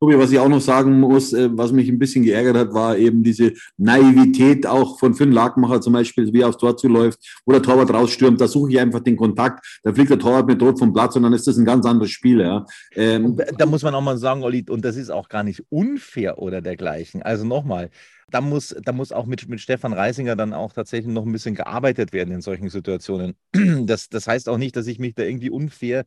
Tobi, 0.00 0.18
was 0.18 0.32
ich 0.32 0.38
auch 0.38 0.48
noch 0.48 0.60
sagen 0.60 1.00
muss, 1.00 1.32
äh, 1.32 1.48
was 1.52 1.72
mich 1.72 1.88
ein 1.88 1.98
bisschen 1.98 2.24
geärgert 2.24 2.56
hat, 2.56 2.74
war 2.74 2.96
eben 2.98 3.22
diese 3.22 3.52
Naivität 3.78 4.66
auch 4.66 4.98
von 4.98 5.14
Finn 5.14 5.32
Lagmacher 5.32 5.80
zum 5.80 5.92
Beispiel, 5.92 6.30
wie 6.32 6.42
er 6.42 6.48
aufs 6.48 6.58
Tor 6.58 6.76
zuläuft, 6.76 7.40
wo 7.46 7.52
der 7.52 7.62
Torwart 7.62 7.90
rausstürmt. 7.90 8.38
Da 8.40 8.48
suche 8.48 8.72
ich 8.72 8.80
einfach 8.80 9.00
den 9.00 9.16
Kontakt. 9.16 9.80
Da 9.82 9.94
fliegt 9.94 10.10
der 10.10 10.18
Torwart 10.18 10.46
mit 10.46 10.60
Rot 10.60 10.78
vom 10.78 10.92
Platz 10.92 11.16
und 11.16 11.22
dann 11.22 11.32
ist 11.32 11.46
das 11.46 11.56
ein 11.56 11.64
ganz 11.64 11.86
anderes 11.86 12.10
Spiel. 12.10 12.40
Ja. 12.40 12.66
Ähm, 12.94 13.40
da 13.56 13.64
muss 13.66 13.82
man 13.82 13.94
auch 13.94 14.02
mal 14.02 14.18
sagen, 14.18 14.42
Olli, 14.42 14.66
und 14.68 14.84
das 14.84 14.96
ist 14.96 15.10
auch 15.10 15.28
gar 15.28 15.42
nicht 15.42 15.62
unfair 15.70 16.38
oder 16.38 16.60
dergleichen. 16.60 17.22
Also 17.22 17.46
nochmal, 17.46 17.88
da 18.30 18.40
muss, 18.40 18.74
da 18.82 18.92
muss 18.92 19.12
auch 19.12 19.26
mit, 19.26 19.48
mit 19.48 19.60
Stefan 19.60 19.92
Reisinger 19.92 20.36
dann 20.36 20.52
auch 20.52 20.72
tatsächlich 20.72 21.12
noch 21.12 21.24
ein 21.24 21.32
bisschen 21.32 21.54
gearbeitet 21.54 22.12
werden 22.12 22.32
in 22.34 22.40
solchen 22.40 22.68
Situationen. 22.68 23.36
Das, 23.86 24.08
das 24.08 24.26
heißt 24.26 24.48
auch 24.48 24.58
nicht, 24.58 24.76
dass 24.76 24.86
ich 24.86 24.98
mich 24.98 25.14
da 25.14 25.22
irgendwie 25.24 25.50
unfair 25.50 26.04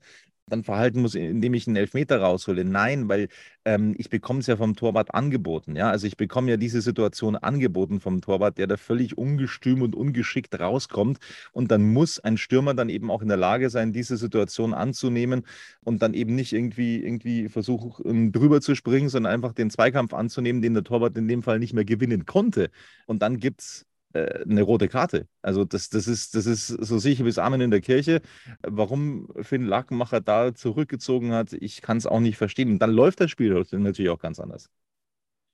dann 0.49 0.63
verhalten 0.63 1.01
muss, 1.01 1.15
indem 1.15 1.53
ich 1.53 1.67
einen 1.67 1.75
Elfmeter 1.75 2.21
raushole. 2.21 2.63
Nein, 2.63 3.09
weil 3.09 3.27
ähm, 3.65 3.95
ich 3.97 4.09
bekomme 4.09 4.39
es 4.39 4.47
ja 4.47 4.55
vom 4.55 4.75
Torwart 4.75 5.13
angeboten. 5.13 5.75
Ja? 5.75 5.89
Also 5.89 6.07
ich 6.07 6.17
bekomme 6.17 6.49
ja 6.49 6.57
diese 6.57 6.81
Situation 6.81 7.35
angeboten 7.35 7.99
vom 7.99 8.21
Torwart, 8.21 8.57
der 8.57 8.67
da 8.67 8.77
völlig 8.77 9.17
ungestüm 9.17 9.81
und 9.81 9.95
ungeschickt 9.95 10.59
rauskommt. 10.59 11.19
Und 11.51 11.71
dann 11.71 11.91
muss 11.91 12.19
ein 12.19 12.37
Stürmer 12.37 12.73
dann 12.73 12.89
eben 12.89 13.11
auch 13.11 13.21
in 13.21 13.27
der 13.27 13.37
Lage 13.37 13.69
sein, 13.69 13.91
diese 13.91 14.17
Situation 14.17 14.73
anzunehmen 14.73 15.45
und 15.83 16.01
dann 16.01 16.13
eben 16.13 16.35
nicht 16.35 16.53
irgendwie, 16.53 17.03
irgendwie 17.03 17.49
versuchen, 17.49 18.31
drüber 18.31 18.61
zu 18.61 18.75
springen, 18.75 19.09
sondern 19.09 19.33
einfach 19.33 19.53
den 19.53 19.69
Zweikampf 19.69 20.13
anzunehmen, 20.13 20.61
den 20.61 20.73
der 20.73 20.83
Torwart 20.83 21.17
in 21.17 21.27
dem 21.27 21.43
Fall 21.43 21.59
nicht 21.59 21.73
mehr 21.73 21.85
gewinnen 21.85 22.25
konnte. 22.25 22.69
Und 23.05 23.21
dann 23.21 23.37
gibt 23.37 23.61
es 23.61 23.85
äh, 24.17 24.43
eine 24.43 24.61
rote 24.63 24.87
Karte. 24.87 25.27
Also 25.41 25.65
das, 25.65 25.89
das 25.89 26.07
ist, 26.07 26.35
das 26.35 26.45
ist 26.45 26.67
so 26.67 26.97
sicher 26.99 27.25
es 27.25 27.37
Amen 27.37 27.61
in 27.61 27.71
der 27.71 27.81
Kirche. 27.81 28.21
Warum 28.63 29.29
Finn 29.41 29.65
Lakenmacher 29.65 30.21
da 30.21 30.53
zurückgezogen 30.55 31.31
hat, 31.33 31.53
ich 31.53 31.81
kann 31.81 31.97
es 31.97 32.07
auch 32.07 32.19
nicht 32.19 32.37
verstehen. 32.37 32.71
Und 32.71 32.79
dann 32.79 32.91
läuft 32.91 33.21
das 33.21 33.31
Spiel 33.31 33.53
natürlich 33.71 34.09
auch 34.09 34.19
ganz 34.19 34.39
anders. 34.39 34.69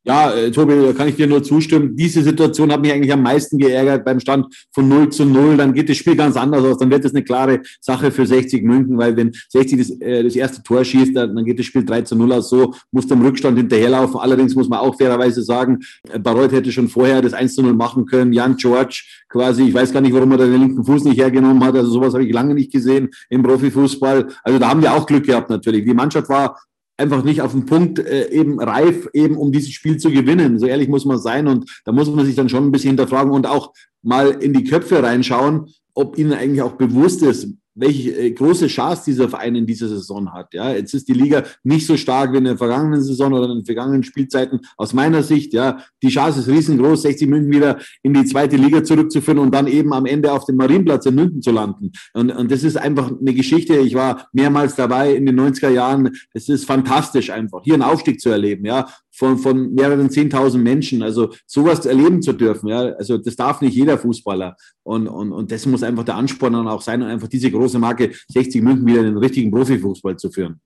Ja, 0.06 0.34
äh, 0.34 0.52
Tobi, 0.52 0.74
da 0.86 0.92
kann 0.92 1.08
ich 1.08 1.16
dir 1.16 1.28
nur 1.28 1.44
zustimmen. 1.44 1.96
Diese 1.96 2.24
Situation 2.24 2.74
hat 2.74 2.82
mich 2.82 2.92
eigentlich 2.92 3.14
am 3.14 3.24
meisten 3.24 3.58
geärgert 3.58 4.04
beim 4.04 4.20
Stand 4.20 4.48
von 4.74 4.90
0 4.90 5.10
zu 5.10 5.24
0. 5.24 5.56
Dann 5.56 5.74
geht 5.74 5.88
das 5.88 5.96
Spiel 5.96 6.18
ganz 6.18 6.36
anders 6.36 6.66
aus. 6.66 6.78
Dann 6.78 6.92
wird 6.92 7.06
es 7.06 7.14
eine 7.14 7.24
klare 7.24 7.62
Sache 7.80 8.12
für 8.12 8.26
60 8.26 8.64
München, 8.64 8.98
weil 8.98 9.16
wenn 9.16 9.32
60 9.48 9.80
das, 9.80 9.90
äh, 10.02 10.24
das 10.24 10.36
erste 10.36 10.62
Tor 10.62 10.84
schießt, 10.84 11.16
dann, 11.16 11.34
dann, 11.34 11.46
geht 11.46 11.58
das 11.58 11.68
Spiel 11.68 11.86
3 11.86 12.02
zu 12.02 12.18
0 12.18 12.34
aus. 12.34 12.50
So 12.50 12.74
muss 12.92 13.08
dem 13.08 13.22
Rückstand 13.22 13.58
hinterherlaufen. 13.58 14.20
Allerdings 14.20 14.56
muss 14.56 14.68
man 14.68 14.80
auch 14.80 14.98
fairerweise 14.98 15.42
sagen, 15.42 15.80
äh, 16.12 16.20
Barold 16.20 16.52
hätte 16.52 16.74
schon 16.74 16.90
vorher 16.90 17.22
das 17.22 17.32
1 17.32 17.56
zu 17.56 17.64
0 17.64 17.74
machen 17.74 18.06
können. 18.06 18.34
Jan 18.34 18.58
George 18.58 19.06
quasi, 19.30 19.64
ich 19.64 19.74
weiß 19.74 19.94
gar 19.94 20.02
nicht, 20.02 20.14
warum 20.14 20.32
er 20.34 20.40
den 20.40 20.52
linken 20.52 20.84
Fuß 20.84 21.06
nicht 21.06 21.18
hergenommen 21.18 21.64
hat. 21.64 21.76
Also 21.76 21.92
sowas 21.92 22.14
habe 22.14 22.26
ich 22.26 22.34
lange 22.34 22.54
nicht 22.56 22.74
gesehen 22.74 23.10
im 23.30 23.42
Profifußball. 23.42 24.28
Also 24.44 24.60
da 24.60 24.68
haben 24.68 24.82
wir 24.82 24.94
auch 24.94 25.06
Glück 25.06 25.26
gehabt 25.26 25.50
natürlich. 25.50 25.86
Die 25.86 25.94
Mannschaft 25.94 26.28
war 26.28 26.58
einfach 26.98 27.24
nicht 27.24 27.42
auf 27.42 27.52
den 27.52 27.66
Punkt 27.66 28.00
äh, 28.00 28.30
eben 28.30 28.60
reif, 28.60 29.08
eben 29.14 29.38
um 29.38 29.52
dieses 29.52 29.72
Spiel 29.72 29.98
zu 29.98 30.12
gewinnen. 30.12 30.60
So 30.60 30.68
ehrlich 30.68 30.90
muss 30.90 31.06
man 31.06 31.20
sein. 31.20 31.48
Und 31.48 31.82
da 31.86 31.92
muss 31.92 32.10
man 32.10 32.26
sich 32.26 32.36
dann 32.36 32.50
schon 32.50 32.66
ein 32.66 32.72
bisschen 32.72 32.92
hinterfragen 32.92 33.32
und 33.32 33.48
auch 33.48 33.74
mal 34.02 34.30
in 34.30 34.54
die 34.54 34.66
Köpfe 34.66 35.02
reinschauen, 35.02 35.68
ob 35.94 36.18
ihnen 36.18 36.34
eigentlich 36.34 36.62
auch 36.62 36.74
bewusst 36.74 37.22
ist, 37.22 37.48
welche 37.76 38.12
äh, 38.12 38.32
große 38.32 38.68
Chance 38.68 39.04
dieser 39.06 39.30
Verein 39.30 39.56
in 39.56 39.66
dieser 39.66 39.88
Saison 39.88 40.32
hat. 40.32 40.54
Ja, 40.54 40.72
jetzt 40.74 40.94
ist 40.94 41.08
die 41.08 41.14
Liga 41.14 41.44
nicht 41.64 41.88
so 41.88 41.98
stark 41.98 42.34
wie 42.34 42.38
in 42.38 42.44
der 42.44 42.58
vergangenen 42.58 43.02
Saison 43.02 43.34
oder 43.34 43.46
in 43.46 43.60
den 43.60 43.66
vergangenen 43.66 44.04
Spielzeiten. 44.04 44.60
Aus 44.78 44.94
meiner 44.94 45.24
Sicht, 45.24 45.54
ja, 45.54 45.80
die 46.02 46.10
Chance 46.10 46.42
ist 46.42 46.48
riesengroß, 46.48 47.02
60 47.04 47.28
München 47.28 47.52
wieder 47.52 47.80
in 48.04 48.14
die 48.14 48.26
zweite 48.26 48.58
Liga 48.58 48.84
zurückzuführen 48.84 49.40
und 49.40 49.54
dann 49.54 49.68
eben 49.68 49.94
am 49.94 50.06
Ende 50.06 50.32
auf 50.32 50.46
dem 50.46 50.58
Marienplatz 50.58 51.06
in 51.06 51.16
München 51.16 51.42
zu 51.42 51.52
landen. 51.52 51.92
Und, 52.14 52.32
und 52.32 52.52
das 52.52 52.64
ist 52.64 52.78
einfach 52.78 53.12
eine 53.12 53.34
Geschichte. 53.34 53.78
Ich 53.78 53.96
war 53.96 54.28
mehrmals 54.34 54.76
dabei 54.76 55.16
in 55.16 55.26
den 55.26 55.40
90er 55.40 55.70
Jahren. 55.70 56.12
Es 56.34 56.50
ist 56.50 56.66
fantastisch 56.66 57.30
einfach, 57.32 57.62
hier 57.64 57.74
einen 57.74 57.84
Aufstieg 57.84 58.20
zu 58.20 58.30
erleben, 58.30 58.66
ja, 58.66 58.88
von, 59.14 59.38
von 59.38 59.74
mehreren 59.74 60.10
10.000 60.10 60.58
Menschen. 60.58 61.04
Also 61.04 61.34
sowas 61.46 61.86
erleben 61.86 62.22
zu 62.22 62.34
dürfen, 62.34 62.68
ja, 62.68 62.94
also 62.94 63.18
das 63.18 63.36
darf 63.36 63.62
nicht 63.62 63.76
jeder 63.76 63.98
Fußballer. 63.98 64.58
Und, 64.84 65.08
und, 65.08 65.32
und 65.32 65.52
das 65.52 65.66
muss 65.66 65.84
einfach 65.84 66.04
der 66.04 66.16
Ansporn 66.16 66.54
dann 66.54 66.68
auch 66.68 66.82
sein 66.82 67.02
und 67.02 67.08
einfach 67.08 67.28
diese 67.28 67.52
große 67.52 67.80
Marke 67.80 68.12
60 68.30 68.62
München 68.62 68.86
wieder 68.86 69.00
in 69.00 69.06
den 69.06 69.18
richtigen 69.18 69.52
Profifußball 69.52 70.18
zu 70.18 70.32
führen. 70.32 70.60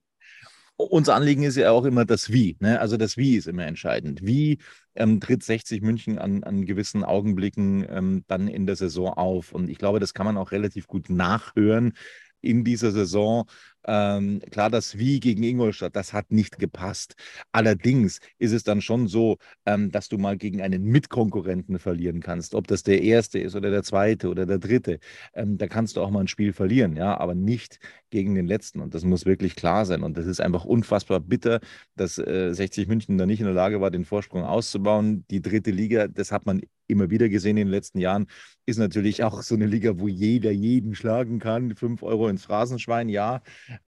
Unser 0.80 1.16
Anliegen 1.16 1.42
ist 1.42 1.56
ja 1.56 1.72
auch 1.72 1.84
immer 1.84 2.04
das 2.04 2.32
Wie. 2.32 2.56
Ne? 2.60 2.80
Also 2.80 2.96
das 2.96 3.16
Wie 3.16 3.34
ist 3.34 3.48
immer 3.48 3.66
entscheidend. 3.66 4.20
Wie 4.22 4.58
ähm, 4.94 5.18
tritt 5.18 5.42
60 5.42 5.82
München 5.82 6.18
an, 6.18 6.44
an 6.44 6.66
gewissen 6.66 7.02
Augenblicken 7.02 7.84
ähm, 7.90 8.24
dann 8.28 8.46
in 8.46 8.64
der 8.64 8.76
Saison 8.76 9.08
auf? 9.08 9.52
Und 9.52 9.70
ich 9.70 9.78
glaube, 9.78 9.98
das 9.98 10.14
kann 10.14 10.24
man 10.24 10.36
auch 10.36 10.52
relativ 10.52 10.86
gut 10.86 11.10
nachhören 11.10 11.94
in 12.40 12.62
dieser 12.62 12.92
Saison. 12.92 13.46
Ähm, 13.90 14.40
klar, 14.50 14.68
das 14.68 14.98
Wie 14.98 15.18
gegen 15.18 15.42
Ingolstadt, 15.42 15.96
das 15.96 16.12
hat 16.12 16.30
nicht 16.30 16.58
gepasst. 16.58 17.14
Allerdings 17.52 18.20
ist 18.38 18.52
es 18.52 18.62
dann 18.62 18.82
schon 18.82 19.08
so, 19.08 19.38
ähm, 19.64 19.90
dass 19.90 20.08
du 20.08 20.18
mal 20.18 20.36
gegen 20.36 20.60
einen 20.60 20.84
Mitkonkurrenten 20.84 21.78
verlieren 21.78 22.20
kannst. 22.20 22.54
Ob 22.54 22.66
das 22.66 22.82
der 22.82 23.02
erste 23.02 23.38
ist 23.38 23.56
oder 23.56 23.70
der 23.70 23.82
zweite 23.82 24.28
oder 24.28 24.44
der 24.44 24.58
dritte. 24.58 24.98
Ähm, 25.32 25.56
da 25.56 25.66
kannst 25.68 25.96
du 25.96 26.02
auch 26.02 26.10
mal 26.10 26.20
ein 26.20 26.28
Spiel 26.28 26.52
verlieren, 26.52 26.96
ja, 26.96 27.18
aber 27.18 27.34
nicht 27.34 27.78
gegen 28.10 28.34
den 28.34 28.46
letzten. 28.46 28.80
Und 28.80 28.94
das 28.94 29.04
muss 29.04 29.24
wirklich 29.24 29.56
klar 29.56 29.86
sein. 29.86 30.02
Und 30.02 30.18
das 30.18 30.26
ist 30.26 30.40
einfach 30.40 30.66
unfassbar 30.66 31.20
bitter, 31.20 31.60
dass 31.96 32.18
äh, 32.18 32.52
60 32.52 32.88
München 32.88 33.16
da 33.16 33.24
nicht 33.24 33.40
in 33.40 33.46
der 33.46 33.54
Lage 33.54 33.80
war, 33.80 33.90
den 33.90 34.04
Vorsprung 34.04 34.44
auszubauen. 34.44 35.24
Die 35.30 35.40
dritte 35.40 35.70
Liga, 35.70 36.08
das 36.08 36.30
hat 36.30 36.44
man 36.44 36.60
immer 36.88 37.10
wieder 37.10 37.28
gesehen 37.28 37.56
in 37.56 37.66
den 37.66 37.68
letzten 37.68 37.98
Jahren, 37.98 38.26
ist 38.66 38.78
natürlich 38.78 39.22
auch 39.24 39.42
so 39.42 39.54
eine 39.54 39.66
Liga, 39.66 39.98
wo 39.98 40.08
jeder 40.08 40.50
jeden 40.50 40.94
schlagen 40.94 41.38
kann. 41.38 41.76
Fünf 41.76 42.02
Euro 42.02 42.28
ins 42.28 42.44
Phrasenschwein, 42.44 43.08
ja, 43.08 43.42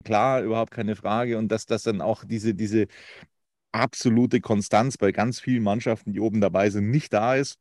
klar, 0.05 0.43
überhaupt 0.43 0.73
keine 0.73 0.97
Frage. 0.97 1.39
Und 1.39 1.49
dass 1.51 1.67
das 1.67 1.83
dann 1.85 2.01
auch 2.01 2.25
diese, 2.25 2.55
diese 2.55 2.87
absolute 3.73 4.41
Konstanz 4.41 4.97
bei 4.99 5.13
ganz 5.13 5.41
vielen 5.41 5.63
Mannschaften, 5.63 6.13
die 6.13 6.21
oben 6.21 6.41
dabei 6.41 6.71
sind, 6.71 6.91
nicht 6.91 7.13
da 7.13 7.35
ist. 7.37 7.59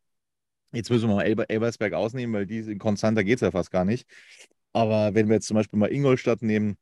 Jetzt 0.73 0.89
müssen 0.89 1.09
wir 1.09 1.15
mal 1.15 1.23
Elber, 1.23 1.49
Elbersberg 1.49 1.93
ausnehmen, 1.93 2.35
weil 2.35 2.45
die 2.45 2.77
konstanter 2.77 3.23
geht 3.23 3.35
es 3.37 3.41
ja 3.41 3.51
fast 3.51 3.71
gar 3.71 3.85
nicht. 3.85 4.07
Aber 4.73 5.15
wenn 5.15 5.27
wir 5.27 5.35
jetzt 5.35 5.47
zum 5.47 5.55
Beispiel 5.55 5.79
mal 5.79 5.91
Ingolstadt 5.91 6.41
nehmen, 6.41 6.77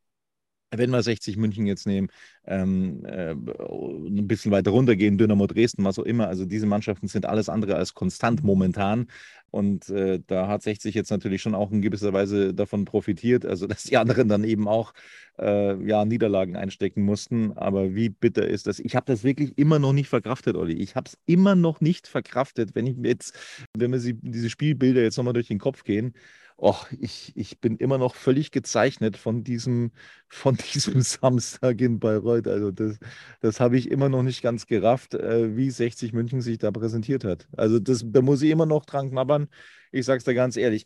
wenn 0.72 0.92
wir 0.92 1.02
60 1.02 1.38
München 1.38 1.66
jetzt 1.66 1.86
nehmen, 1.88 2.10
ähm, 2.46 3.06
äh, 3.06 3.32
ein 3.32 4.28
bisschen 4.28 4.52
weiter 4.52 4.72
runtergehen, 4.72 5.18
Dynamo 5.18 5.48
Dresden, 5.48 5.84
was 5.84 6.00
auch 6.00 6.04
immer, 6.04 6.28
also 6.28 6.46
diese 6.46 6.66
Mannschaften 6.66 7.08
sind 7.08 7.26
alles 7.26 7.50
andere 7.50 7.76
als 7.76 7.94
konstant 7.94 8.44
momentan. 8.44 9.08
Und 9.52 9.90
äh, 9.90 10.20
da 10.28 10.48
hat 10.48 10.64
60 10.64 10.94
jetzt 10.96 11.12
natürlich 11.12 11.42
schon 11.42 11.56
auch 11.56 11.72
in 11.72 11.82
gewisser 11.82 12.12
Weise 12.12 12.54
davon 12.54 12.84
profitiert, 12.84 13.46
also 13.46 13.68
dass 13.68 13.84
die 13.84 13.98
anderen 13.98 14.28
dann 14.28 14.44
eben 14.44 14.68
auch 14.68 14.94
äh, 15.40 15.82
ja, 15.86 16.04
Niederlagen 16.04 16.56
einstecken 16.56 17.04
mussten. 17.04 17.54
Aber 17.54 17.96
wie 17.96 18.10
bitter 18.10 18.48
ist 18.48 18.68
das? 18.68 18.80
Ich 18.80 18.96
habe 18.96 19.06
das 19.06 19.24
wirklich 19.24 19.58
immer 19.58 19.80
noch 19.80 19.94
nicht 19.94 20.10
verkraftet, 20.10 20.56
Olli. 20.56 20.74
Ich 20.74 20.96
habe 20.96 21.08
es 21.08 21.18
immer 21.26 21.56
noch 21.56 21.80
nicht 21.80 22.08
verkraftet, 22.08 22.76
wenn 22.76 22.88
ich 22.88 22.98
mir 22.98 23.10
jetzt, 23.10 23.34
wenn 23.74 23.92
wir 23.92 24.00
diese 24.00 24.50
Spielbilder 24.50 25.02
jetzt 25.02 25.18
nochmal 25.18 25.34
durch 25.34 25.48
den 25.48 25.60
Kopf 25.60 25.84
gehen 25.84 26.14
oh, 26.58 26.76
ich, 27.00 27.34
ich 27.36 27.60
bin 27.60 27.78
immer 27.78 27.98
noch 27.98 28.16
völlig 28.16 28.52
gezeichnet 28.52 29.18
von 29.18 29.44
diesem, 29.44 29.92
von 30.30 30.56
diesem 30.58 31.02
Samstag 31.02 31.82
in 31.82 32.00
Bayreuth. 32.00 32.48
Also 32.48 32.72
das, 32.72 32.98
das 33.42 33.60
habe 33.60 33.78
ich 33.78 33.92
immer 33.92 34.10
noch 34.10 34.24
nicht 34.24 34.42
ganz 34.42 34.66
gerafft, 34.68 35.14
äh, 35.16 35.56
wie 35.56 35.70
60 35.70 36.14
München 36.14 36.42
sich 36.42 36.58
da 36.58 36.72
präsentiert 36.72 37.24
hat. 37.24 37.48
Also 37.58 37.80
das, 37.80 38.04
da 38.06 38.22
muss 38.22 38.42
ich 38.42 38.52
immer 38.52 38.66
noch 38.66 38.86
dran 38.86 39.12
knabbern. 39.12 39.48
Ich 39.92 40.06
sage 40.06 40.20
es 40.20 40.24
dir 40.26 40.34
ganz 40.34 40.58
ehrlich. 40.58 40.86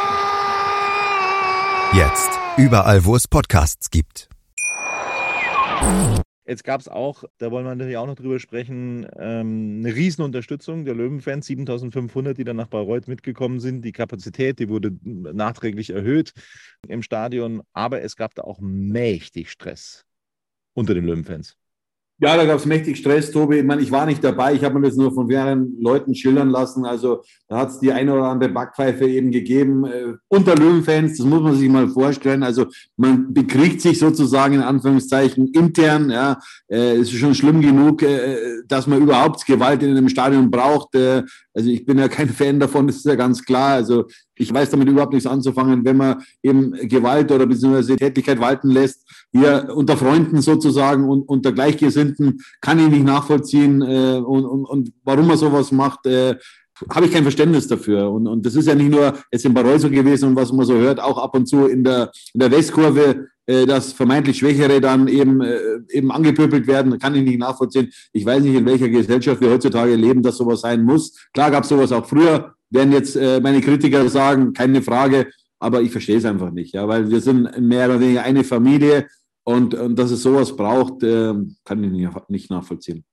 Jetzt. 1.93 2.39
Überall, 2.55 3.03
wo 3.03 3.17
es 3.17 3.27
Podcasts 3.27 3.89
gibt. 3.89 4.29
Jetzt 6.45 6.63
gab 6.63 6.79
es 6.79 6.87
auch, 6.87 7.25
da 7.37 7.51
wollen 7.51 7.65
wir 7.65 7.75
natürlich 7.75 7.97
auch 7.97 8.07
noch 8.07 8.15
drüber 8.15 8.39
sprechen, 8.39 9.05
ähm, 9.19 9.81
eine 9.83 9.93
Riesenunterstützung 9.93 10.85
der 10.85 10.95
Löwenfans, 10.95 11.47
7500, 11.47 12.37
die 12.37 12.45
dann 12.45 12.55
nach 12.55 12.67
Bayreuth 12.67 13.09
mitgekommen 13.09 13.59
sind. 13.59 13.83
Die 13.83 13.91
Kapazität, 13.91 14.59
die 14.59 14.69
wurde 14.69 14.97
nachträglich 15.03 15.89
erhöht 15.89 16.31
im 16.87 17.03
Stadion, 17.03 17.61
aber 17.73 18.01
es 18.03 18.15
gab 18.15 18.35
da 18.35 18.43
auch 18.43 18.61
mächtig 18.61 19.51
Stress 19.51 20.05
unter 20.73 20.93
den 20.93 21.05
Löwenfans. 21.05 21.57
Ja, 22.23 22.37
da 22.37 22.45
gab 22.45 22.59
es 22.59 22.67
mächtig 22.67 22.97
Stress, 22.97 23.31
Tobi. 23.31 23.57
Ich 23.57 23.65
meine, 23.65 23.81
ich 23.81 23.91
war 23.91 24.05
nicht 24.05 24.23
dabei. 24.23 24.53
Ich 24.53 24.63
habe 24.63 24.77
mir 24.77 24.85
das 24.87 24.95
nur 24.95 25.11
von 25.11 25.25
mehreren 25.25 25.75
Leuten 25.81 26.13
schildern 26.13 26.51
lassen. 26.51 26.85
Also 26.85 27.23
da 27.47 27.57
hat 27.57 27.69
es 27.69 27.79
die 27.79 27.91
eine 27.91 28.13
oder 28.13 28.25
andere 28.25 28.51
Backpfeife 28.51 29.07
eben 29.07 29.31
gegeben. 29.31 29.85
Äh, 29.85 30.13
unter 30.27 30.53
Löwenfans, 30.53 31.17
das 31.17 31.25
muss 31.25 31.41
man 31.41 31.55
sich 31.55 31.67
mal 31.67 31.89
vorstellen. 31.89 32.43
Also 32.43 32.67
man 32.95 33.33
bekriegt 33.33 33.81
sich 33.81 33.97
sozusagen 33.97 34.53
in 34.53 34.61
Anführungszeichen 34.61 35.47
intern. 35.47 36.11
Ja, 36.11 36.37
äh, 36.67 36.97
es 36.97 37.11
ist 37.11 37.17
schon 37.17 37.33
schlimm 37.33 37.59
genug, 37.59 38.03
äh, 38.03 38.61
dass 38.67 38.85
man 38.85 39.01
überhaupt 39.01 39.43
Gewalt 39.47 39.81
in 39.81 39.89
einem 39.89 40.07
Stadion 40.07 40.51
braucht. 40.51 40.93
Äh, 40.93 41.23
also 41.53 41.69
ich 41.69 41.85
bin 41.85 41.97
ja 41.97 42.07
kein 42.07 42.29
Fan 42.41 42.59
davon, 42.59 42.87
das 42.87 42.97
ist 42.97 43.05
ja 43.05 43.15
ganz 43.15 43.43
klar. 43.43 43.73
Also 43.73 44.05
ich 44.35 44.53
weiß 44.53 44.69
damit 44.71 44.87
überhaupt 44.87 45.13
nichts 45.13 45.27
anzufangen, 45.27 45.85
wenn 45.85 45.97
man 45.97 46.23
eben 46.41 46.71
Gewalt 46.87 47.31
oder 47.31 47.45
beziehungsweise 47.45 47.95
Tätigkeit 47.95 48.39
walten 48.39 48.69
lässt 48.69 49.07
hier 49.31 49.69
unter 49.73 49.97
Freunden 49.97 50.41
sozusagen 50.41 51.07
und 51.07 51.27
unter 51.27 51.51
Gleichgesinnten 51.51 52.41
kann 52.59 52.79
ich 52.79 52.89
nicht 52.89 53.05
nachvollziehen 53.05 53.81
äh, 53.81 54.17
und, 54.17 54.45
und, 54.45 54.65
und 54.65 54.93
warum 55.03 55.29
er 55.29 55.37
sowas 55.37 55.71
macht. 55.71 56.05
Äh, 56.05 56.35
habe 56.89 57.05
ich 57.05 57.11
kein 57.11 57.23
Verständnis 57.23 57.67
dafür. 57.67 58.09
Und, 58.09 58.27
und 58.27 58.45
das 58.45 58.55
ist 58.55 58.67
ja 58.67 58.75
nicht 58.75 58.91
nur 58.91 59.13
jetzt 59.31 59.45
in 59.45 59.53
Barol 59.53 59.79
so 59.79 59.89
gewesen 59.89 60.29
und 60.29 60.35
was 60.35 60.51
man 60.51 60.65
so 60.65 60.73
hört, 60.73 60.99
auch 60.99 61.17
ab 61.17 61.35
und 61.35 61.47
zu 61.47 61.65
in 61.67 61.83
der, 61.83 62.11
in 62.33 62.39
der 62.39 62.51
Westkurve, 62.51 63.27
äh, 63.45 63.65
dass 63.65 63.93
vermeintlich 63.93 64.37
Schwächere 64.37 64.81
dann 64.81 65.07
eben, 65.07 65.41
äh, 65.41 65.59
eben 65.89 66.11
angepöbelt 66.11 66.67
werden, 66.67 66.97
kann 66.99 67.15
ich 67.15 67.23
nicht 67.23 67.39
nachvollziehen. 67.39 67.91
Ich 68.13 68.25
weiß 68.25 68.43
nicht, 68.43 68.55
in 68.55 68.65
welcher 68.65 68.89
Gesellschaft 68.89 69.41
wir 69.41 69.51
heutzutage 69.51 69.95
leben, 69.95 70.23
dass 70.23 70.37
sowas 70.37 70.61
sein 70.61 70.83
muss. 70.83 71.17
Klar 71.33 71.51
gab 71.51 71.63
es 71.63 71.69
sowas 71.69 71.91
auch 71.91 72.05
früher, 72.05 72.53
werden 72.69 72.91
jetzt 72.91 73.15
äh, 73.15 73.39
meine 73.41 73.61
Kritiker 73.61 74.07
sagen, 74.09 74.53
keine 74.53 74.81
Frage, 74.81 75.27
aber 75.59 75.81
ich 75.81 75.91
verstehe 75.91 76.17
es 76.17 76.25
einfach 76.25 76.51
nicht, 76.51 76.73
ja, 76.73 76.87
weil 76.87 77.09
wir 77.09 77.21
sind 77.21 77.59
mehr 77.59 77.87
oder 77.87 77.99
weniger 77.99 78.23
eine 78.23 78.43
Familie 78.43 79.07
und, 79.43 79.73
und 79.73 79.97
dass 79.97 80.11
es 80.11 80.23
sowas 80.23 80.55
braucht, 80.55 81.03
äh, 81.03 81.33
kann 81.65 81.83
ich 81.83 82.09
nicht 82.29 82.49
nachvollziehen. 82.49 83.03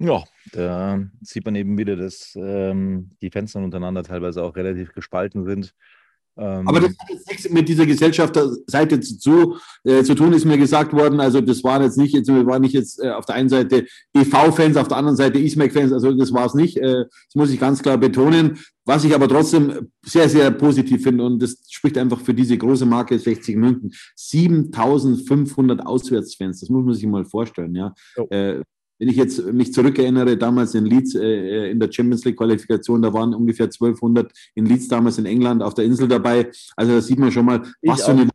Ja, 0.00 0.24
da 0.52 0.98
sieht 1.20 1.44
man 1.44 1.54
eben 1.54 1.76
wieder, 1.76 1.94
dass 1.94 2.32
ähm, 2.34 3.10
die 3.20 3.30
Fenster 3.30 3.60
untereinander 3.60 4.02
teilweise 4.02 4.42
auch 4.42 4.56
relativ 4.56 4.94
gespalten 4.94 5.44
sind. 5.44 5.74
Ähm, 6.38 6.66
Aber 6.66 6.80
das 6.80 6.96
hat 6.98 7.10
jetzt 7.10 7.28
nichts 7.28 7.50
mit 7.50 7.68
dieser 7.68 7.84
Gesellschafterseite 7.84 9.00
zu, 9.00 9.56
äh, 9.84 10.02
zu 10.02 10.14
tun, 10.14 10.32
ist 10.32 10.46
mir 10.46 10.56
gesagt 10.56 10.94
worden. 10.94 11.20
Also 11.20 11.42
das 11.42 11.62
waren 11.64 11.82
jetzt 11.82 11.98
nicht, 11.98 12.14
jetzt 12.14 12.28
war 12.28 12.58
nicht 12.58 12.72
jetzt 12.72 13.02
äh, 13.02 13.10
auf 13.10 13.26
der 13.26 13.34
einen 13.34 13.50
Seite 13.50 13.84
EV-Fans, 14.14 14.78
auf 14.78 14.88
der 14.88 14.96
anderen 14.96 15.16
Seite 15.16 15.38
ISMAC-Fans, 15.38 15.92
also 15.92 16.12
das 16.12 16.32
war 16.32 16.46
es 16.46 16.54
nicht. 16.54 16.78
Äh, 16.78 17.04
das 17.04 17.34
muss 17.34 17.50
ich 17.50 17.60
ganz 17.60 17.82
klar 17.82 17.98
betonen. 17.98 18.58
Was 18.86 19.04
ich 19.04 19.14
aber 19.14 19.28
trotzdem 19.28 19.90
sehr, 20.02 20.30
sehr 20.30 20.50
positiv 20.50 21.02
finde, 21.02 21.24
und 21.24 21.42
das 21.42 21.58
spricht 21.68 21.98
einfach 21.98 22.20
für 22.20 22.32
diese 22.32 22.56
große 22.56 22.86
Marke 22.86 23.18
60 23.18 23.56
München, 23.56 23.92
7500 24.16 25.84
Auswärtsfans, 25.84 26.60
das 26.60 26.70
muss 26.70 26.84
man 26.84 26.94
sich 26.94 27.06
mal 27.06 27.26
vorstellen. 27.26 27.74
Ja. 27.74 27.94
Oh. 28.16 28.26
Äh, 28.30 28.62
wenn 29.00 29.08
ich 29.08 29.16
jetzt 29.16 29.44
mich 29.52 29.72
zurückerinnere, 29.72 30.36
damals 30.36 30.74
in 30.74 30.84
Leeds 30.84 31.14
äh, 31.14 31.70
in 31.70 31.80
der 31.80 31.90
Champions 31.90 32.24
League 32.24 32.36
Qualifikation, 32.36 33.00
da 33.00 33.12
waren 33.12 33.34
ungefähr 33.34 33.64
1200 33.64 34.30
in 34.54 34.66
Leeds 34.66 34.88
damals 34.88 35.18
in 35.18 35.24
England 35.24 35.62
auf 35.62 35.74
der 35.74 35.86
Insel 35.86 36.06
dabei. 36.06 36.50
Also 36.76 36.92
da 36.92 37.00
sieht 37.00 37.18
man 37.18 37.32
schon 37.32 37.46
mal, 37.46 37.62
ich 37.80 37.90
was 37.90 38.02
auch. 38.02 38.06
so 38.06 38.12
eine 38.12 38.28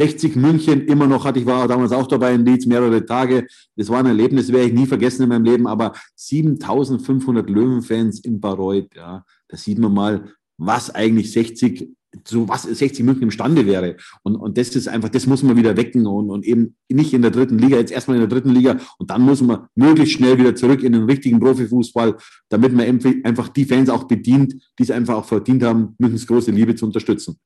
60 0.00 0.36
München 0.36 0.86
immer 0.86 1.06
noch 1.06 1.24
hatte. 1.24 1.38
Ich 1.38 1.46
war 1.46 1.68
damals 1.68 1.92
auch 1.92 2.06
dabei 2.06 2.34
in 2.34 2.46
Leeds 2.46 2.66
mehrere 2.66 3.04
Tage. 3.04 3.46
Das 3.76 3.90
war 3.90 3.98
ein 3.98 4.06
Erlebnis, 4.06 4.50
werde 4.50 4.68
ich 4.68 4.74
nie 4.74 4.86
vergessen 4.86 5.24
in 5.24 5.28
meinem 5.28 5.44
Leben. 5.44 5.66
Aber 5.66 5.92
7500 6.16 7.48
Löwenfans 7.48 8.20
in 8.20 8.40
Bayreuth, 8.40 8.88
ja, 8.96 9.24
da 9.48 9.56
sieht 9.56 9.78
man 9.78 9.92
mal, 9.92 10.32
was 10.56 10.94
eigentlich 10.94 11.30
60 11.30 11.90
so 12.26 12.48
was 12.48 12.62
60 12.62 13.04
München 13.04 13.24
imstande 13.24 13.66
wäre. 13.66 13.96
Und, 14.22 14.36
und 14.36 14.58
das 14.58 14.74
ist 14.76 14.88
einfach, 14.88 15.08
das 15.08 15.26
muss 15.26 15.42
man 15.42 15.56
wieder 15.56 15.76
wecken 15.76 16.06
und, 16.06 16.30
und 16.30 16.44
eben 16.44 16.76
nicht 16.88 17.12
in 17.14 17.22
der 17.22 17.30
dritten 17.30 17.58
Liga, 17.58 17.76
jetzt 17.76 17.92
erstmal 17.92 18.16
in 18.16 18.22
der 18.22 18.28
dritten 18.28 18.50
Liga 18.50 18.78
und 18.98 19.10
dann 19.10 19.22
muss 19.22 19.40
man 19.42 19.66
möglichst 19.74 20.14
schnell 20.14 20.38
wieder 20.38 20.54
zurück 20.54 20.82
in 20.82 20.92
den 20.92 21.04
richtigen 21.04 21.40
Profifußball, 21.40 22.16
damit 22.48 22.72
man 22.72 23.00
einfach 23.24 23.48
die 23.48 23.64
Fans 23.64 23.90
auch 23.90 24.04
bedient, 24.04 24.54
die 24.78 24.82
es 24.82 24.90
einfach 24.90 25.14
auch 25.14 25.24
verdient 25.24 25.62
haben, 25.62 25.94
Münchens 25.98 26.26
große 26.26 26.50
Liebe 26.50 26.74
zu 26.74 26.86
unterstützen. 26.86 27.38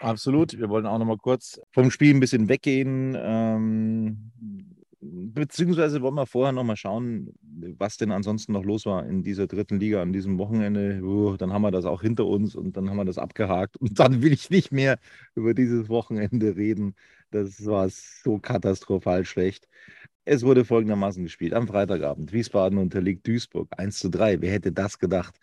Absolut. 0.00 0.58
Wir 0.58 0.70
wollen 0.70 0.86
auch 0.86 0.98
noch 0.98 1.04
mal 1.04 1.18
kurz 1.18 1.60
vom 1.72 1.90
Spiel 1.90 2.14
ein 2.14 2.20
bisschen 2.20 2.48
weggehen. 2.48 3.14
Ähm, 3.18 4.32
beziehungsweise 5.00 6.02
wollen 6.02 6.14
wir 6.14 6.26
vorher 6.26 6.52
noch 6.52 6.64
mal 6.64 6.76
schauen, 6.76 7.32
was 7.78 7.96
denn 7.96 8.12
ansonsten 8.12 8.52
noch 8.52 8.64
los 8.64 8.84
war 8.86 9.06
in 9.06 9.22
dieser 9.22 9.46
dritten 9.46 9.80
Liga 9.80 10.02
an 10.02 10.12
diesem 10.12 10.38
Wochenende. 10.38 11.00
Uh, 11.02 11.36
dann 11.36 11.52
haben 11.52 11.62
wir 11.62 11.70
das 11.70 11.86
auch 11.86 12.02
hinter 12.02 12.26
uns 12.26 12.54
und 12.54 12.76
dann 12.76 12.90
haben 12.90 12.96
wir 12.96 13.04
das 13.04 13.18
abgehakt. 13.18 13.76
Und 13.78 13.98
dann 13.98 14.22
will 14.22 14.32
ich 14.32 14.50
nicht 14.50 14.72
mehr 14.72 14.98
über 15.34 15.54
dieses 15.54 15.88
Wochenende 15.88 16.56
reden. 16.56 16.94
Das 17.30 17.64
war 17.64 17.88
so 17.88 18.38
katastrophal 18.38 19.24
schlecht. 19.24 19.68
Es 20.32 20.44
wurde 20.44 20.64
folgendermaßen 20.64 21.24
gespielt. 21.24 21.52
Am 21.54 21.66
Freitagabend. 21.66 22.32
Wiesbaden 22.32 22.78
unterliegt 22.78 23.26
Duisburg 23.26 23.68
1 23.76 23.98
zu 23.98 24.10
3. 24.10 24.40
Wer 24.40 24.52
hätte 24.52 24.70
das 24.70 25.00
gedacht? 25.00 25.34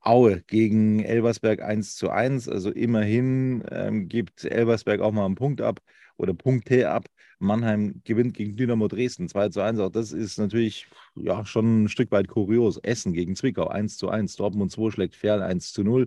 Aue 0.00 0.40
gegen 0.46 1.00
Elversberg 1.00 1.60
1 1.60 1.96
zu 1.96 2.08
1. 2.08 2.48
Also 2.48 2.70
immerhin 2.70 3.62
ähm, 3.70 4.08
gibt 4.08 4.46
Elversberg 4.46 5.02
auch 5.02 5.12
mal 5.12 5.26
einen 5.26 5.34
Punkt 5.34 5.60
ab 5.60 5.80
oder 6.16 6.32
Punkte 6.32 6.88
ab. 6.88 7.04
Mannheim 7.38 8.00
gewinnt 8.04 8.32
gegen 8.32 8.56
Dynamo 8.56 8.88
Dresden 8.88 9.28
2 9.28 9.50
zu 9.50 9.60
1. 9.60 9.78
Auch 9.78 9.90
das 9.90 10.10
ist 10.10 10.38
natürlich 10.38 10.86
ja, 11.16 11.44
schon 11.44 11.82
ein 11.84 11.88
Stück 11.90 12.10
weit 12.10 12.28
kurios. 12.28 12.78
Essen 12.78 13.12
gegen 13.12 13.36
Zwickau 13.36 13.66
1 13.66 13.98
zu 13.98 14.08
1. 14.08 14.36
Dortmund 14.36 14.72
2 14.72 14.90
schlägt 14.90 15.16
Ferl 15.16 15.42
1 15.42 15.74
zu 15.74 15.84
0. 15.84 16.06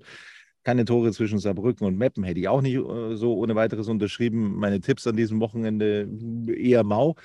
Keine 0.64 0.86
Tore 0.86 1.12
zwischen 1.12 1.38
Saarbrücken 1.38 1.86
und 1.86 2.00
Meppen 2.00 2.24
hätte 2.24 2.40
ich 2.40 2.48
auch 2.48 2.62
nicht 2.62 2.78
äh, 2.78 3.16
so 3.16 3.36
ohne 3.36 3.54
weiteres 3.54 3.90
unterschrieben. 3.90 4.56
Meine 4.56 4.80
Tipps 4.80 5.06
an 5.06 5.18
diesem 5.18 5.40
Wochenende 5.40 6.10
eher 6.48 6.84
mau. 6.84 7.16